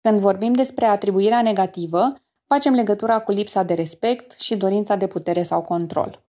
Când 0.00 0.20
vorbim 0.20 0.52
despre 0.52 0.84
atribuirea 0.84 1.42
negativă, 1.42 2.14
facem 2.46 2.74
legătura 2.74 3.20
cu 3.20 3.30
lipsa 3.30 3.62
de 3.62 3.74
respect 3.74 4.40
și 4.40 4.56
dorința 4.56 4.96
de 4.96 5.06
putere 5.06 5.42
sau 5.42 5.62
control. 5.62 6.24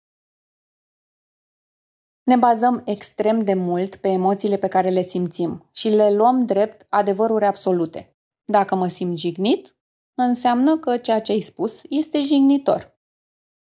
Ne 2.24 2.36
bazăm 2.36 2.82
extrem 2.86 3.40
de 3.40 3.54
mult 3.54 3.96
pe 3.96 4.08
emoțiile 4.08 4.58
pe 4.58 4.68
care 4.68 4.90
le 4.90 5.02
simțim 5.02 5.70
și 5.72 5.90
le 5.90 6.12
luăm 6.12 6.46
drept 6.46 6.86
adevăruri 6.90 7.46
absolute. 7.46 8.18
Dacă 8.46 8.76
mă 8.76 8.88
simt 8.88 9.18
jignit, 9.18 9.74
înseamnă 10.24 10.78
că 10.78 10.98
ceea 10.98 11.22
ce 11.22 11.32
ai 11.32 11.42
spus 11.42 11.82
este 11.90 12.22
jignitor. 12.22 12.98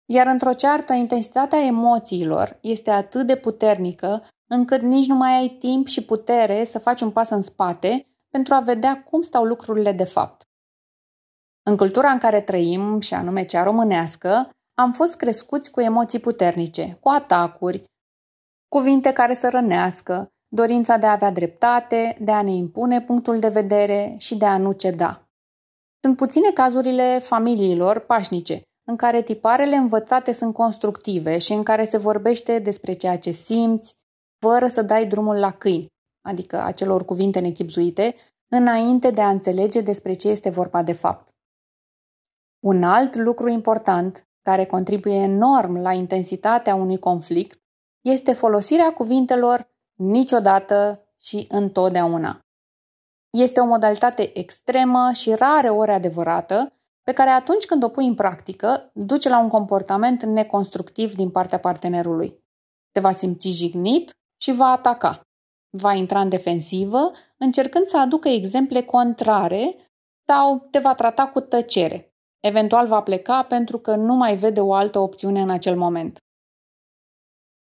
Iar 0.04 0.26
într-o 0.26 0.52
ceartă, 0.52 0.92
intensitatea 0.92 1.58
emoțiilor 1.58 2.58
este 2.60 2.90
atât 2.90 3.26
de 3.26 3.36
puternică 3.36 4.26
încât 4.46 4.80
nici 4.80 5.06
nu 5.06 5.14
mai 5.14 5.32
ai 5.32 5.48
timp 5.48 5.86
și 5.86 6.04
putere 6.04 6.64
să 6.64 6.78
faci 6.78 7.00
un 7.00 7.10
pas 7.10 7.28
în 7.28 7.42
spate 7.42 8.06
pentru 8.28 8.54
a 8.54 8.60
vedea 8.60 9.02
cum 9.02 9.22
stau 9.22 9.44
lucrurile 9.44 9.92
de 9.92 10.04
fapt. 10.04 10.42
În 11.62 11.76
cultura 11.76 12.10
în 12.10 12.18
care 12.18 12.40
trăim, 12.40 13.00
și 13.00 13.14
anume 13.14 13.44
cea 13.44 13.62
românească, 13.62 14.50
am 14.74 14.92
fost 14.92 15.16
crescuți 15.16 15.70
cu 15.70 15.80
emoții 15.80 16.20
puternice, 16.20 16.98
cu 17.00 17.08
atacuri, 17.08 17.84
cuvinte 18.68 19.12
care 19.12 19.34
să 19.34 19.48
rănească, 19.48 20.28
dorința 20.48 20.96
de 20.96 21.06
a 21.06 21.12
avea 21.12 21.30
dreptate, 21.30 22.16
de 22.20 22.30
a 22.30 22.42
ne 22.42 22.50
impune 22.50 23.02
punctul 23.02 23.38
de 23.38 23.48
vedere 23.48 24.14
și 24.18 24.36
de 24.36 24.44
a 24.44 24.58
nu 24.58 24.72
ceda. 24.72 25.26
Sunt 26.04 26.16
puține 26.16 26.50
cazurile 26.50 27.18
familiilor 27.18 27.98
pașnice, 27.98 28.62
în 28.84 28.96
care 28.96 29.22
tiparele 29.22 29.76
învățate 29.76 30.32
sunt 30.32 30.54
constructive 30.54 31.38
și 31.38 31.52
în 31.52 31.62
care 31.62 31.84
se 31.84 31.96
vorbește 31.96 32.58
despre 32.58 32.92
ceea 32.92 33.18
ce 33.18 33.30
simți, 33.30 33.94
fără 34.38 34.66
să 34.68 34.82
dai 34.82 35.06
drumul 35.06 35.36
la 35.36 35.52
câini, 35.52 35.86
adică 36.20 36.62
acelor 36.62 37.04
cuvinte 37.04 37.38
nechipzuite, 37.38 38.14
înainte 38.48 39.10
de 39.10 39.20
a 39.20 39.28
înțelege 39.28 39.80
despre 39.80 40.12
ce 40.12 40.28
este 40.28 40.50
vorba 40.50 40.82
de 40.82 40.92
fapt. 40.92 41.28
Un 42.64 42.82
alt 42.82 43.14
lucru 43.14 43.48
important, 43.48 44.26
care 44.42 44.66
contribuie 44.66 45.14
enorm 45.14 45.76
la 45.76 45.92
intensitatea 45.92 46.74
unui 46.74 46.98
conflict, 46.98 47.60
este 48.00 48.32
folosirea 48.32 48.92
cuvintelor 48.92 49.70
niciodată 49.98 51.04
și 51.18 51.46
întotdeauna. 51.48 52.40
Este 53.38 53.60
o 53.60 53.64
modalitate 53.64 54.38
extremă 54.38 55.10
și 55.12 55.34
rare 55.34 55.68
ori 55.68 55.90
adevărată, 55.90 56.72
pe 57.02 57.12
care 57.12 57.30
atunci 57.30 57.64
când 57.64 57.82
o 57.82 57.88
pui 57.88 58.06
în 58.06 58.14
practică, 58.14 58.90
duce 58.94 59.28
la 59.28 59.40
un 59.40 59.48
comportament 59.48 60.22
neconstructiv 60.22 61.14
din 61.14 61.30
partea 61.30 61.58
partenerului. 61.58 62.44
Te 62.90 63.00
va 63.00 63.12
simți 63.12 63.48
jignit 63.48 64.10
și 64.42 64.52
va 64.52 64.66
ataca. 64.66 65.20
Va 65.70 65.92
intra 65.92 66.20
în 66.20 66.28
defensivă, 66.28 67.10
încercând 67.36 67.86
să 67.86 67.98
aducă 67.98 68.28
exemple 68.28 68.82
contrare 68.82 69.90
sau 70.26 70.68
te 70.70 70.78
va 70.78 70.94
trata 70.94 71.26
cu 71.26 71.40
tăcere. 71.40 72.14
Eventual 72.40 72.86
va 72.86 73.02
pleca 73.02 73.42
pentru 73.42 73.78
că 73.78 73.96
nu 73.96 74.14
mai 74.14 74.36
vede 74.36 74.60
o 74.60 74.72
altă 74.74 74.98
opțiune 74.98 75.40
în 75.40 75.50
acel 75.50 75.76
moment. 75.76 76.16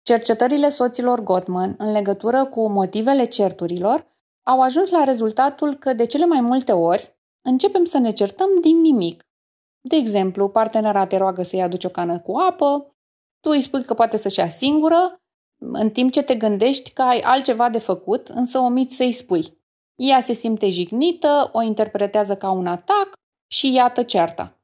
Cercetările 0.01 0.69
soților 0.69 1.23
Gottman 1.23 1.75
în 1.77 1.91
legătură 1.91 2.45
cu 2.45 2.69
motivele 2.69 3.25
certurilor 3.25 4.16
au 4.47 4.61
ajuns 4.61 4.89
la 4.89 5.03
rezultatul 5.03 5.75
că 5.75 5.93
de 5.93 6.05
cele 6.05 6.25
mai 6.25 6.41
multe 6.41 6.71
ori 6.71 7.17
începem 7.41 7.85
să 7.85 7.97
ne 7.97 8.11
certăm 8.11 8.47
din 8.61 8.81
nimic. 8.81 9.23
De 9.81 9.95
exemplu, 9.95 10.49
partenera 10.49 11.07
te 11.07 11.17
roagă 11.17 11.43
să-i 11.43 11.61
aduci 11.61 11.83
o 11.83 11.89
cană 11.89 12.19
cu 12.19 12.37
apă, 12.37 12.95
tu 13.39 13.49
îi 13.49 13.61
spui 13.61 13.83
că 13.83 13.93
poate 13.93 14.17
să-și 14.17 14.39
ia 14.39 14.49
singură, 14.49 15.15
în 15.57 15.89
timp 15.89 16.11
ce 16.11 16.21
te 16.21 16.35
gândești 16.35 16.93
că 16.93 17.01
ai 17.01 17.19
altceva 17.19 17.69
de 17.69 17.77
făcut, 17.77 18.27
însă 18.27 18.59
omiți 18.59 18.95
să-i 18.95 19.11
spui. 19.11 19.57
Ea 19.95 20.21
se 20.21 20.33
simte 20.33 20.69
jignită, 20.69 21.49
o 21.53 21.61
interpretează 21.61 22.35
ca 22.35 22.51
un 22.51 22.67
atac 22.67 23.13
și 23.51 23.73
iată 23.73 24.03
cearta. 24.03 24.61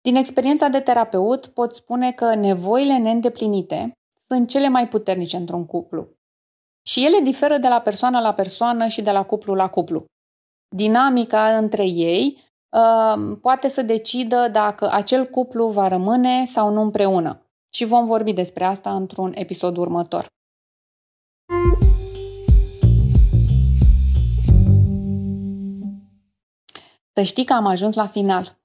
Din 0.00 0.16
experiența 0.16 0.68
de 0.68 0.80
terapeut 0.80 1.46
pot 1.46 1.74
spune 1.74 2.12
că 2.12 2.34
nevoile 2.34 2.98
neîndeplinite 2.98 3.92
sunt 4.28 4.48
cele 4.48 4.68
mai 4.68 4.88
puternice 4.88 5.36
într-un 5.36 5.66
cuplu. 5.66 6.15
Și 6.88 7.04
ele 7.04 7.20
diferă 7.20 7.58
de 7.58 7.68
la 7.68 7.80
persoană 7.80 8.20
la 8.20 8.32
persoană 8.32 8.86
și 8.86 9.02
de 9.02 9.10
la 9.10 9.24
cuplu 9.24 9.54
la 9.54 9.68
cuplu. 9.68 10.04
Dinamica 10.76 11.56
între 11.56 11.86
ei 11.86 12.38
uh, 12.76 13.36
poate 13.40 13.68
să 13.68 13.82
decidă 13.82 14.48
dacă 14.52 14.88
acel 14.92 15.26
cuplu 15.26 15.68
va 15.68 15.88
rămâne 15.88 16.44
sau 16.44 16.72
nu 16.72 16.80
împreună. 16.80 17.40
Și 17.74 17.84
vom 17.84 18.04
vorbi 18.04 18.32
despre 18.32 18.64
asta 18.64 18.94
într-un 18.94 19.32
episod 19.34 19.76
următor. 19.76 20.26
Să 27.12 27.22
știi 27.22 27.44
că 27.44 27.52
am 27.52 27.66
ajuns 27.66 27.94
la 27.94 28.06
final. 28.06 28.58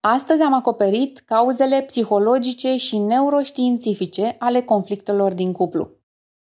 Astăzi 0.00 0.42
am 0.42 0.52
acoperit 0.52 1.18
cauzele 1.18 1.82
psihologice 1.82 2.76
și 2.76 2.98
neuroștiințifice 2.98 4.36
ale 4.38 4.62
conflictelor 4.62 5.32
din 5.32 5.52
cuplu. 5.52 5.95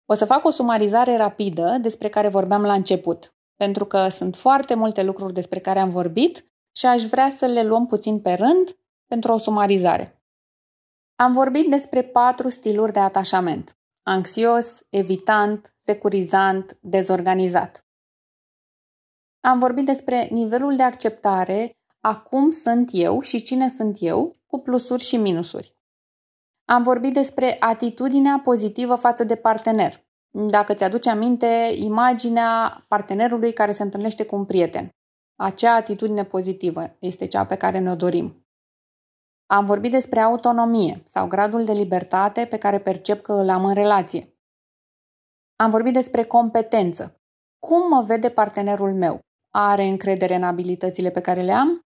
O 0.09 0.13
să 0.13 0.25
fac 0.25 0.45
o 0.45 0.49
sumarizare 0.49 1.17
rapidă 1.17 1.77
despre 1.81 2.09
care 2.09 2.27
vorbeam 2.27 2.61
la 2.61 2.73
început, 2.73 3.35
pentru 3.55 3.85
că 3.85 4.07
sunt 4.07 4.35
foarte 4.35 4.75
multe 4.75 5.03
lucruri 5.03 5.33
despre 5.33 5.59
care 5.59 5.79
am 5.79 5.89
vorbit 5.89 6.51
și 6.75 6.85
aș 6.85 7.03
vrea 7.03 7.29
să 7.29 7.45
le 7.45 7.63
luăm 7.63 7.85
puțin 7.85 8.19
pe 8.19 8.33
rând 8.33 8.79
pentru 9.07 9.31
o 9.31 9.37
sumarizare. 9.37 10.21
Am 11.15 11.33
vorbit 11.33 11.69
despre 11.69 12.03
patru 12.03 12.49
stiluri 12.49 12.91
de 12.91 12.99
atașament. 12.99 13.77
Anxios, 14.03 14.81
evitant, 14.89 15.73
securizant, 15.85 16.77
dezorganizat. 16.81 17.85
Am 19.39 19.59
vorbit 19.59 19.85
despre 19.85 20.27
nivelul 20.31 20.75
de 20.75 20.83
acceptare 20.83 21.77
acum 21.99 22.51
sunt 22.51 22.89
eu 22.91 23.21
și 23.21 23.41
cine 23.41 23.69
sunt 23.69 23.97
eu, 23.99 24.35
cu 24.45 24.59
plusuri 24.59 25.03
și 25.03 25.17
minusuri. 25.17 25.76
Am 26.69 26.83
vorbit 26.83 27.13
despre 27.13 27.57
atitudinea 27.59 28.41
pozitivă 28.43 28.95
față 28.95 29.23
de 29.23 29.35
partener. 29.35 30.05
Dacă 30.29 30.73
ți-aduce 30.73 31.09
aminte, 31.09 31.71
imaginea 31.75 32.83
partenerului 32.87 33.53
care 33.53 33.71
se 33.71 33.83
întâlnește 33.83 34.25
cu 34.25 34.35
un 34.35 34.45
prieten. 34.45 34.89
Acea 35.35 35.75
atitudine 35.75 36.23
pozitivă 36.23 36.95
este 36.99 37.27
cea 37.27 37.45
pe 37.45 37.55
care 37.55 37.79
ne-o 37.79 37.95
dorim. 37.95 38.47
Am 39.45 39.65
vorbit 39.65 39.91
despre 39.91 40.19
autonomie 40.19 41.03
sau 41.05 41.27
gradul 41.27 41.65
de 41.65 41.71
libertate 41.71 42.45
pe 42.45 42.57
care 42.57 42.79
percep 42.79 43.21
că 43.21 43.33
îl 43.33 43.49
am 43.49 43.65
în 43.65 43.73
relație. 43.73 44.37
Am 45.55 45.69
vorbit 45.69 45.93
despre 45.93 46.23
competență. 46.23 47.21
Cum 47.59 47.89
mă 47.89 48.03
vede 48.03 48.29
partenerul 48.29 48.93
meu? 48.93 49.19
Are 49.53 49.83
încredere 49.83 50.35
în 50.35 50.43
abilitățile 50.43 51.09
pe 51.09 51.21
care 51.21 51.41
le 51.41 51.51
am? 51.51 51.81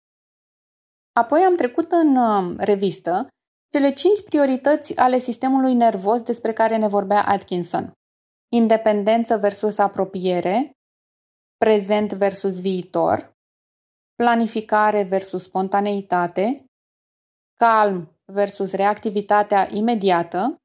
Apoi 1.13 1.41
am 1.41 1.55
trecut 1.55 1.91
în 1.91 2.15
um, 2.15 2.55
revistă 2.57 3.27
cele 3.71 3.93
cinci 3.93 4.23
priorități 4.23 4.97
ale 4.97 5.19
sistemului 5.19 5.73
nervos 5.73 6.21
despre 6.21 6.53
care 6.53 6.77
ne 6.77 6.87
vorbea 6.87 7.23
Atkinson. 7.25 7.91
Independență 8.53 9.37
versus 9.37 9.77
apropiere, 9.77 10.71
prezent 11.57 12.13
versus 12.13 12.61
viitor, 12.61 13.33
planificare 14.15 15.03
versus 15.03 15.43
spontaneitate, 15.43 16.65
calm 17.59 18.19
versus 18.25 18.71
reactivitatea 18.71 19.67
imediată 19.71 20.57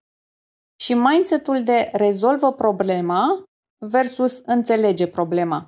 și 0.81 0.95
mindsetul 0.95 1.63
de 1.63 1.91
rezolvă 1.93 2.53
problema 2.53 3.45
versus 3.87 4.39
înțelege 4.39 5.07
problema. 5.07 5.67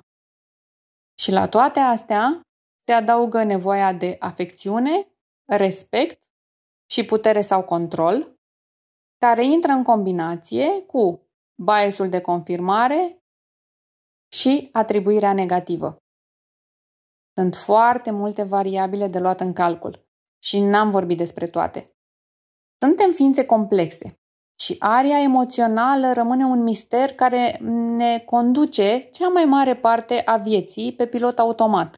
Și 1.19 1.31
la 1.31 1.47
toate 1.47 1.79
astea 1.79 2.41
se 2.85 2.93
adaugă 2.93 3.43
nevoia 3.43 3.93
de 3.93 4.15
afecțiune, 4.19 5.07
respect 5.45 6.21
și 6.91 7.05
putere 7.05 7.41
sau 7.41 7.63
control, 7.63 8.37
care 9.17 9.43
intră 9.43 9.71
în 9.71 9.83
combinație 9.83 10.81
cu 10.81 11.27
biasul 11.63 12.09
de 12.09 12.21
confirmare 12.21 13.23
și 14.31 14.69
atribuirea 14.71 15.33
negativă. 15.33 15.97
Sunt 17.33 17.55
foarte 17.55 18.11
multe 18.11 18.43
variabile 18.43 19.07
de 19.07 19.19
luat 19.19 19.39
în 19.39 19.53
calcul 19.53 20.07
și 20.43 20.59
n-am 20.59 20.89
vorbit 20.91 21.17
despre 21.17 21.47
toate. 21.47 21.93
Suntem 22.85 23.11
ființe 23.11 23.45
complexe 23.45 24.19
și 24.59 24.75
aria 24.79 25.21
emoțională 25.21 26.13
rămâne 26.13 26.45
un 26.45 26.63
mister 26.63 27.13
care 27.13 27.57
ne 27.97 28.19
conduce 28.19 29.09
cea 29.11 29.27
mai 29.27 29.45
mare 29.45 29.75
parte 29.75 30.21
a 30.25 30.37
vieții 30.37 30.95
pe 30.95 31.07
pilot 31.07 31.39
automat. 31.39 31.93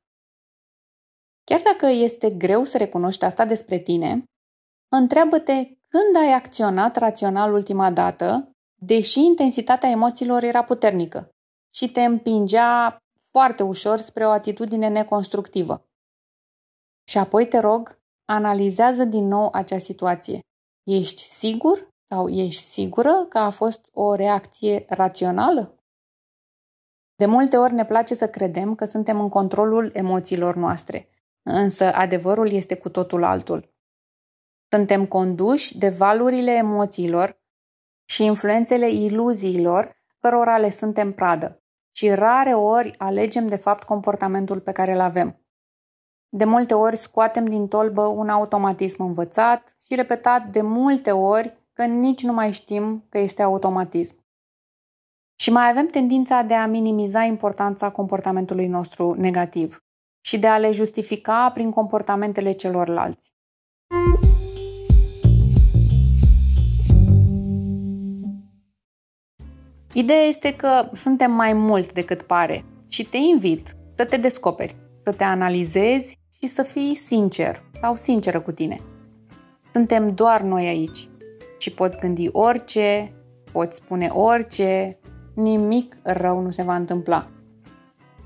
Chiar 1.44 1.62
dacă 1.62 1.86
este 1.86 2.30
greu 2.30 2.64
să 2.64 2.78
recunoști 2.78 3.26
asta 3.26 3.46
despre 3.46 3.80
tine, 3.80 4.24
întreabă-te 4.92 5.78
când 5.88 6.16
ai 6.16 6.34
acționat 6.34 6.98
rațional 6.98 7.54
ultima 7.54 7.92
dată, 7.92 8.52
deși 8.76 9.20
intensitatea 9.20 9.90
emoțiilor 9.90 10.44
era 10.44 10.64
puternică 10.64 11.30
și 11.74 11.92
te 11.92 12.04
împingea 12.04 12.98
foarte 13.32 13.64
ușor 13.64 14.00
spre 14.00 14.26
o 14.26 14.30
atitudine 14.30 14.88
neconstructivă. 14.88 15.86
Și 17.10 17.18
apoi 17.18 17.48
te 17.48 17.60
rog, 17.60 18.00
analizează 18.26 19.04
din 19.04 19.28
nou 19.28 19.50
acea 19.52 19.78
situație. 19.78 20.40
Ești 20.84 21.22
sigur 21.22 21.90
sau 22.08 22.28
ești 22.28 22.64
sigură 22.64 23.26
că 23.30 23.38
a 23.38 23.50
fost 23.50 23.86
o 23.92 24.16
reacție 24.16 24.86
rațională? 24.88 25.76
De 27.16 27.26
multe 27.26 27.58
ori 27.58 27.74
ne 27.74 27.86
place 27.86 28.14
să 28.14 28.30
credem 28.30 28.76
că 28.76 28.86
suntem 28.86 29.20
în 29.20 29.30
controlul 29.30 29.90
emoțiilor 29.94 30.56
noastre 30.56 31.10
Însă 31.44 31.94
adevărul 31.94 32.52
este 32.52 32.78
cu 32.78 32.90
totul 32.90 33.24
altul. 33.24 33.71
Suntem 34.74 35.06
conduși 35.06 35.78
de 35.78 35.90
valurile 35.90 36.52
emoțiilor 36.52 37.42
și 38.06 38.26
influențele 38.26 38.90
iluziilor 38.90 39.96
cărora 40.20 40.58
le 40.58 40.70
suntem 40.70 41.14
pradă 41.14 41.64
și 41.96 42.10
rare 42.10 42.54
ori 42.54 42.96
alegem 42.98 43.48
de 43.48 43.56
fapt 43.56 43.84
comportamentul 43.84 44.60
pe 44.60 44.72
care 44.72 44.94
îl 44.94 45.00
avem. 45.00 45.46
De 46.30 46.46
multe 46.46 46.74
ori 46.74 46.96
scoatem 46.96 47.46
din 47.46 47.68
tolbă 47.68 48.02
un 48.02 48.30
automatism 48.30 49.04
învățat 49.04 49.76
și 49.86 49.96
repetat 49.96 50.48
de 50.48 50.62
multe 50.62 51.12
ori 51.12 51.58
că 51.74 51.86
nici 51.86 52.24
nu 52.24 52.34
mai 52.34 52.52
știm 52.52 53.06
că 53.10 53.18
este 53.18 53.42
automatism. 53.42 54.16
Și 55.36 55.52
mai 55.52 55.70
avem 55.70 55.88
tendința 55.88 56.42
de 56.42 56.54
a 56.54 56.68
minimiza 56.68 57.24
importanța 57.24 57.92
comportamentului 57.92 58.68
nostru 58.68 59.14
negativ 59.14 59.84
și 60.22 60.40
de 60.40 60.48
a 60.48 60.58
le 60.58 60.72
justifica 60.72 61.52
prin 61.54 61.72
comportamentele 61.72 62.52
celorlalți. 62.52 63.34
Ideea 69.94 70.22
este 70.22 70.56
că 70.56 70.90
suntem 70.94 71.32
mai 71.32 71.54
mult 71.54 71.94
decât 71.94 72.22
pare 72.22 72.66
și 72.88 73.04
te 73.04 73.18
invit 73.18 73.76
să 73.96 74.06
te 74.06 74.18
descoperi, 74.18 74.76
să 75.04 75.12
te 75.12 75.24
analizezi 75.24 76.18
și 76.40 76.48
să 76.48 76.64
fii 76.64 76.96
sincer 76.96 77.64
sau 77.82 77.96
sinceră 77.96 78.40
cu 78.40 78.52
tine. 78.52 78.82
Suntem 79.74 80.08
doar 80.08 80.42
noi 80.42 80.68
aici 80.68 81.10
și 81.58 81.72
poți 81.72 82.00
gândi 82.00 82.30
orice, 82.32 83.08
poți 83.52 83.76
spune 83.76 84.08
orice, 84.08 85.00
nimic 85.36 85.98
rău 86.04 86.40
nu 86.40 86.50
se 86.50 86.64
va 86.64 86.76
întâmpla. 86.76 87.28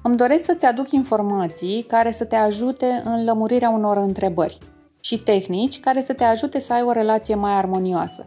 Îmi 0.04 0.18
doresc 0.18 0.44
să-ți 0.44 0.66
aduc 0.66 0.92
informații 0.92 1.86
care 1.88 2.12
să 2.12 2.26
te 2.26 2.36
ajute 2.36 3.02
în 3.04 3.24
lămurirea 3.24 3.70
unor 3.70 3.98
întrebări 3.98 4.58
și 5.00 5.18
tehnici 5.18 5.80
care 5.80 6.02
să 6.02 6.14
te 6.14 6.24
ajute 6.24 6.60
să 6.60 6.74
ai 6.74 6.82
o 6.82 6.92
relație 6.92 7.36
mai 7.36 7.52
armonioasă. 7.52 8.26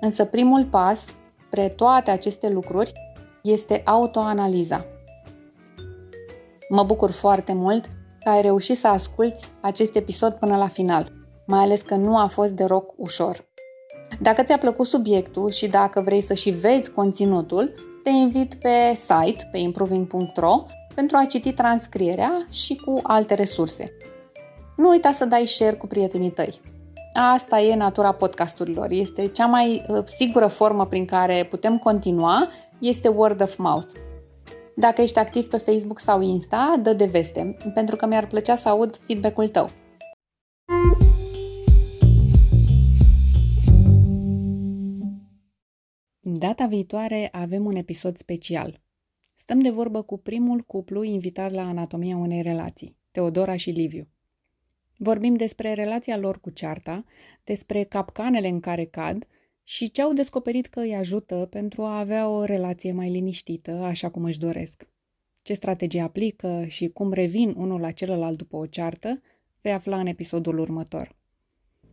Însă 0.00 0.24
primul 0.24 0.64
pas 0.64 1.04
spre 1.50 1.68
toate 1.68 2.10
aceste 2.10 2.48
lucruri 2.48 2.92
este 3.42 3.82
autoanaliza. 3.84 4.84
Mă 6.68 6.82
bucur 6.82 7.10
foarte 7.10 7.52
mult 7.52 7.84
că 8.20 8.28
ai 8.28 8.40
reușit 8.40 8.78
să 8.78 8.86
asculți 8.86 9.48
acest 9.60 9.94
episod 9.94 10.32
până 10.32 10.56
la 10.56 10.68
final, 10.68 11.12
mai 11.46 11.58
ales 11.58 11.82
că 11.82 11.94
nu 11.94 12.16
a 12.16 12.26
fost 12.26 12.52
de 12.52 12.64
roc 12.64 12.92
ușor. 12.96 13.44
Dacă 14.20 14.42
ți-a 14.42 14.58
plăcut 14.58 14.86
subiectul 14.86 15.50
și 15.50 15.66
dacă 15.66 16.00
vrei 16.00 16.20
să 16.20 16.34
și 16.34 16.50
vezi 16.50 16.90
conținutul, 16.90 17.74
te 18.02 18.10
invit 18.10 18.54
pe 18.54 18.94
site, 18.94 19.48
pe 19.52 19.58
improving.ro, 19.58 20.64
pentru 20.94 21.16
a 21.16 21.24
citi 21.24 21.52
transcrierea 21.52 22.46
și 22.50 22.76
cu 22.76 23.00
alte 23.02 23.34
resurse. 23.34 23.92
Nu 24.76 24.88
uita 24.88 25.12
să 25.12 25.24
dai 25.24 25.46
share 25.46 25.76
cu 25.76 25.86
prietenii 25.86 26.30
tăi. 26.30 26.60
Asta 27.14 27.60
e 27.60 27.74
natura 27.74 28.12
podcasturilor. 28.12 28.90
Este 28.90 29.26
cea 29.26 29.46
mai 29.46 29.84
uh, 29.88 30.04
sigură 30.04 30.46
formă 30.46 30.86
prin 30.86 31.04
care 31.04 31.46
putem 31.50 31.78
continua, 31.78 32.48
este 32.78 33.08
word 33.08 33.42
of 33.42 33.56
mouth. 33.56 33.90
Dacă 34.76 35.02
ești 35.02 35.18
activ 35.18 35.44
pe 35.48 35.56
Facebook 35.56 35.98
sau 35.98 36.20
Insta, 36.20 36.76
dă 36.82 36.92
de 36.92 37.04
veste, 37.04 37.56
pentru 37.74 37.96
că 37.96 38.06
mi-ar 38.06 38.26
plăcea 38.26 38.56
să 38.56 38.68
aud 38.68 38.96
feedback-ul 38.96 39.48
tău. 39.48 39.70
Data 46.20 46.66
viitoare 46.66 47.28
avem 47.32 47.64
un 47.64 47.76
episod 47.76 48.16
special. 48.16 48.80
Stăm 49.34 49.58
de 49.58 49.70
vorbă 49.70 50.02
cu 50.02 50.18
primul 50.18 50.60
cuplu 50.60 51.02
invitat 51.02 51.50
la 51.50 51.68
Anatomia 51.68 52.16
unei 52.16 52.42
relații, 52.42 52.96
Teodora 53.10 53.56
și 53.56 53.70
Liviu. 53.70 54.08
Vorbim 55.02 55.34
despre 55.34 55.72
relația 55.72 56.16
lor 56.16 56.40
cu 56.40 56.50
cearta, 56.50 57.04
despre 57.44 57.82
capcanele 57.82 58.48
în 58.48 58.60
care 58.60 58.84
cad 58.84 59.26
și 59.62 59.90
ce 59.90 60.02
au 60.02 60.12
descoperit 60.12 60.66
că 60.66 60.80
îi 60.80 60.94
ajută 60.94 61.46
pentru 61.50 61.82
a 61.82 61.98
avea 61.98 62.28
o 62.28 62.44
relație 62.44 62.92
mai 62.92 63.10
liniștită, 63.10 63.70
așa 63.70 64.10
cum 64.10 64.24
își 64.24 64.38
doresc. 64.38 64.86
Ce 65.42 65.54
strategie 65.54 66.00
aplică 66.00 66.64
și 66.66 66.88
cum 66.88 67.12
revin 67.12 67.54
unul 67.56 67.80
la 67.80 67.90
celălalt 67.90 68.36
după 68.36 68.56
o 68.56 68.66
ceartă, 68.66 69.22
vei 69.60 69.72
afla 69.72 69.98
în 69.98 70.06
episodul 70.06 70.58
următor. 70.58 71.16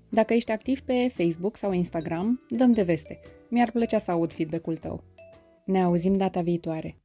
Dacă 0.10 0.34
ești 0.34 0.52
activ 0.52 0.80
pe 0.80 1.12
Facebook 1.14 1.58
sau 1.58 1.72
Instagram, 1.72 2.46
dăm 2.50 2.72
de 2.72 2.82
veste. 2.84 3.20
Mi-ar 3.50 3.72
plăcea 3.72 3.98
să 3.98 4.12
aud 4.12 4.34
feedback-ul 4.34 4.78
tău. 4.78 5.04
Ne 5.66 5.82
auzim 5.82 6.16
data 6.16 6.42
viitoare. 6.42 7.02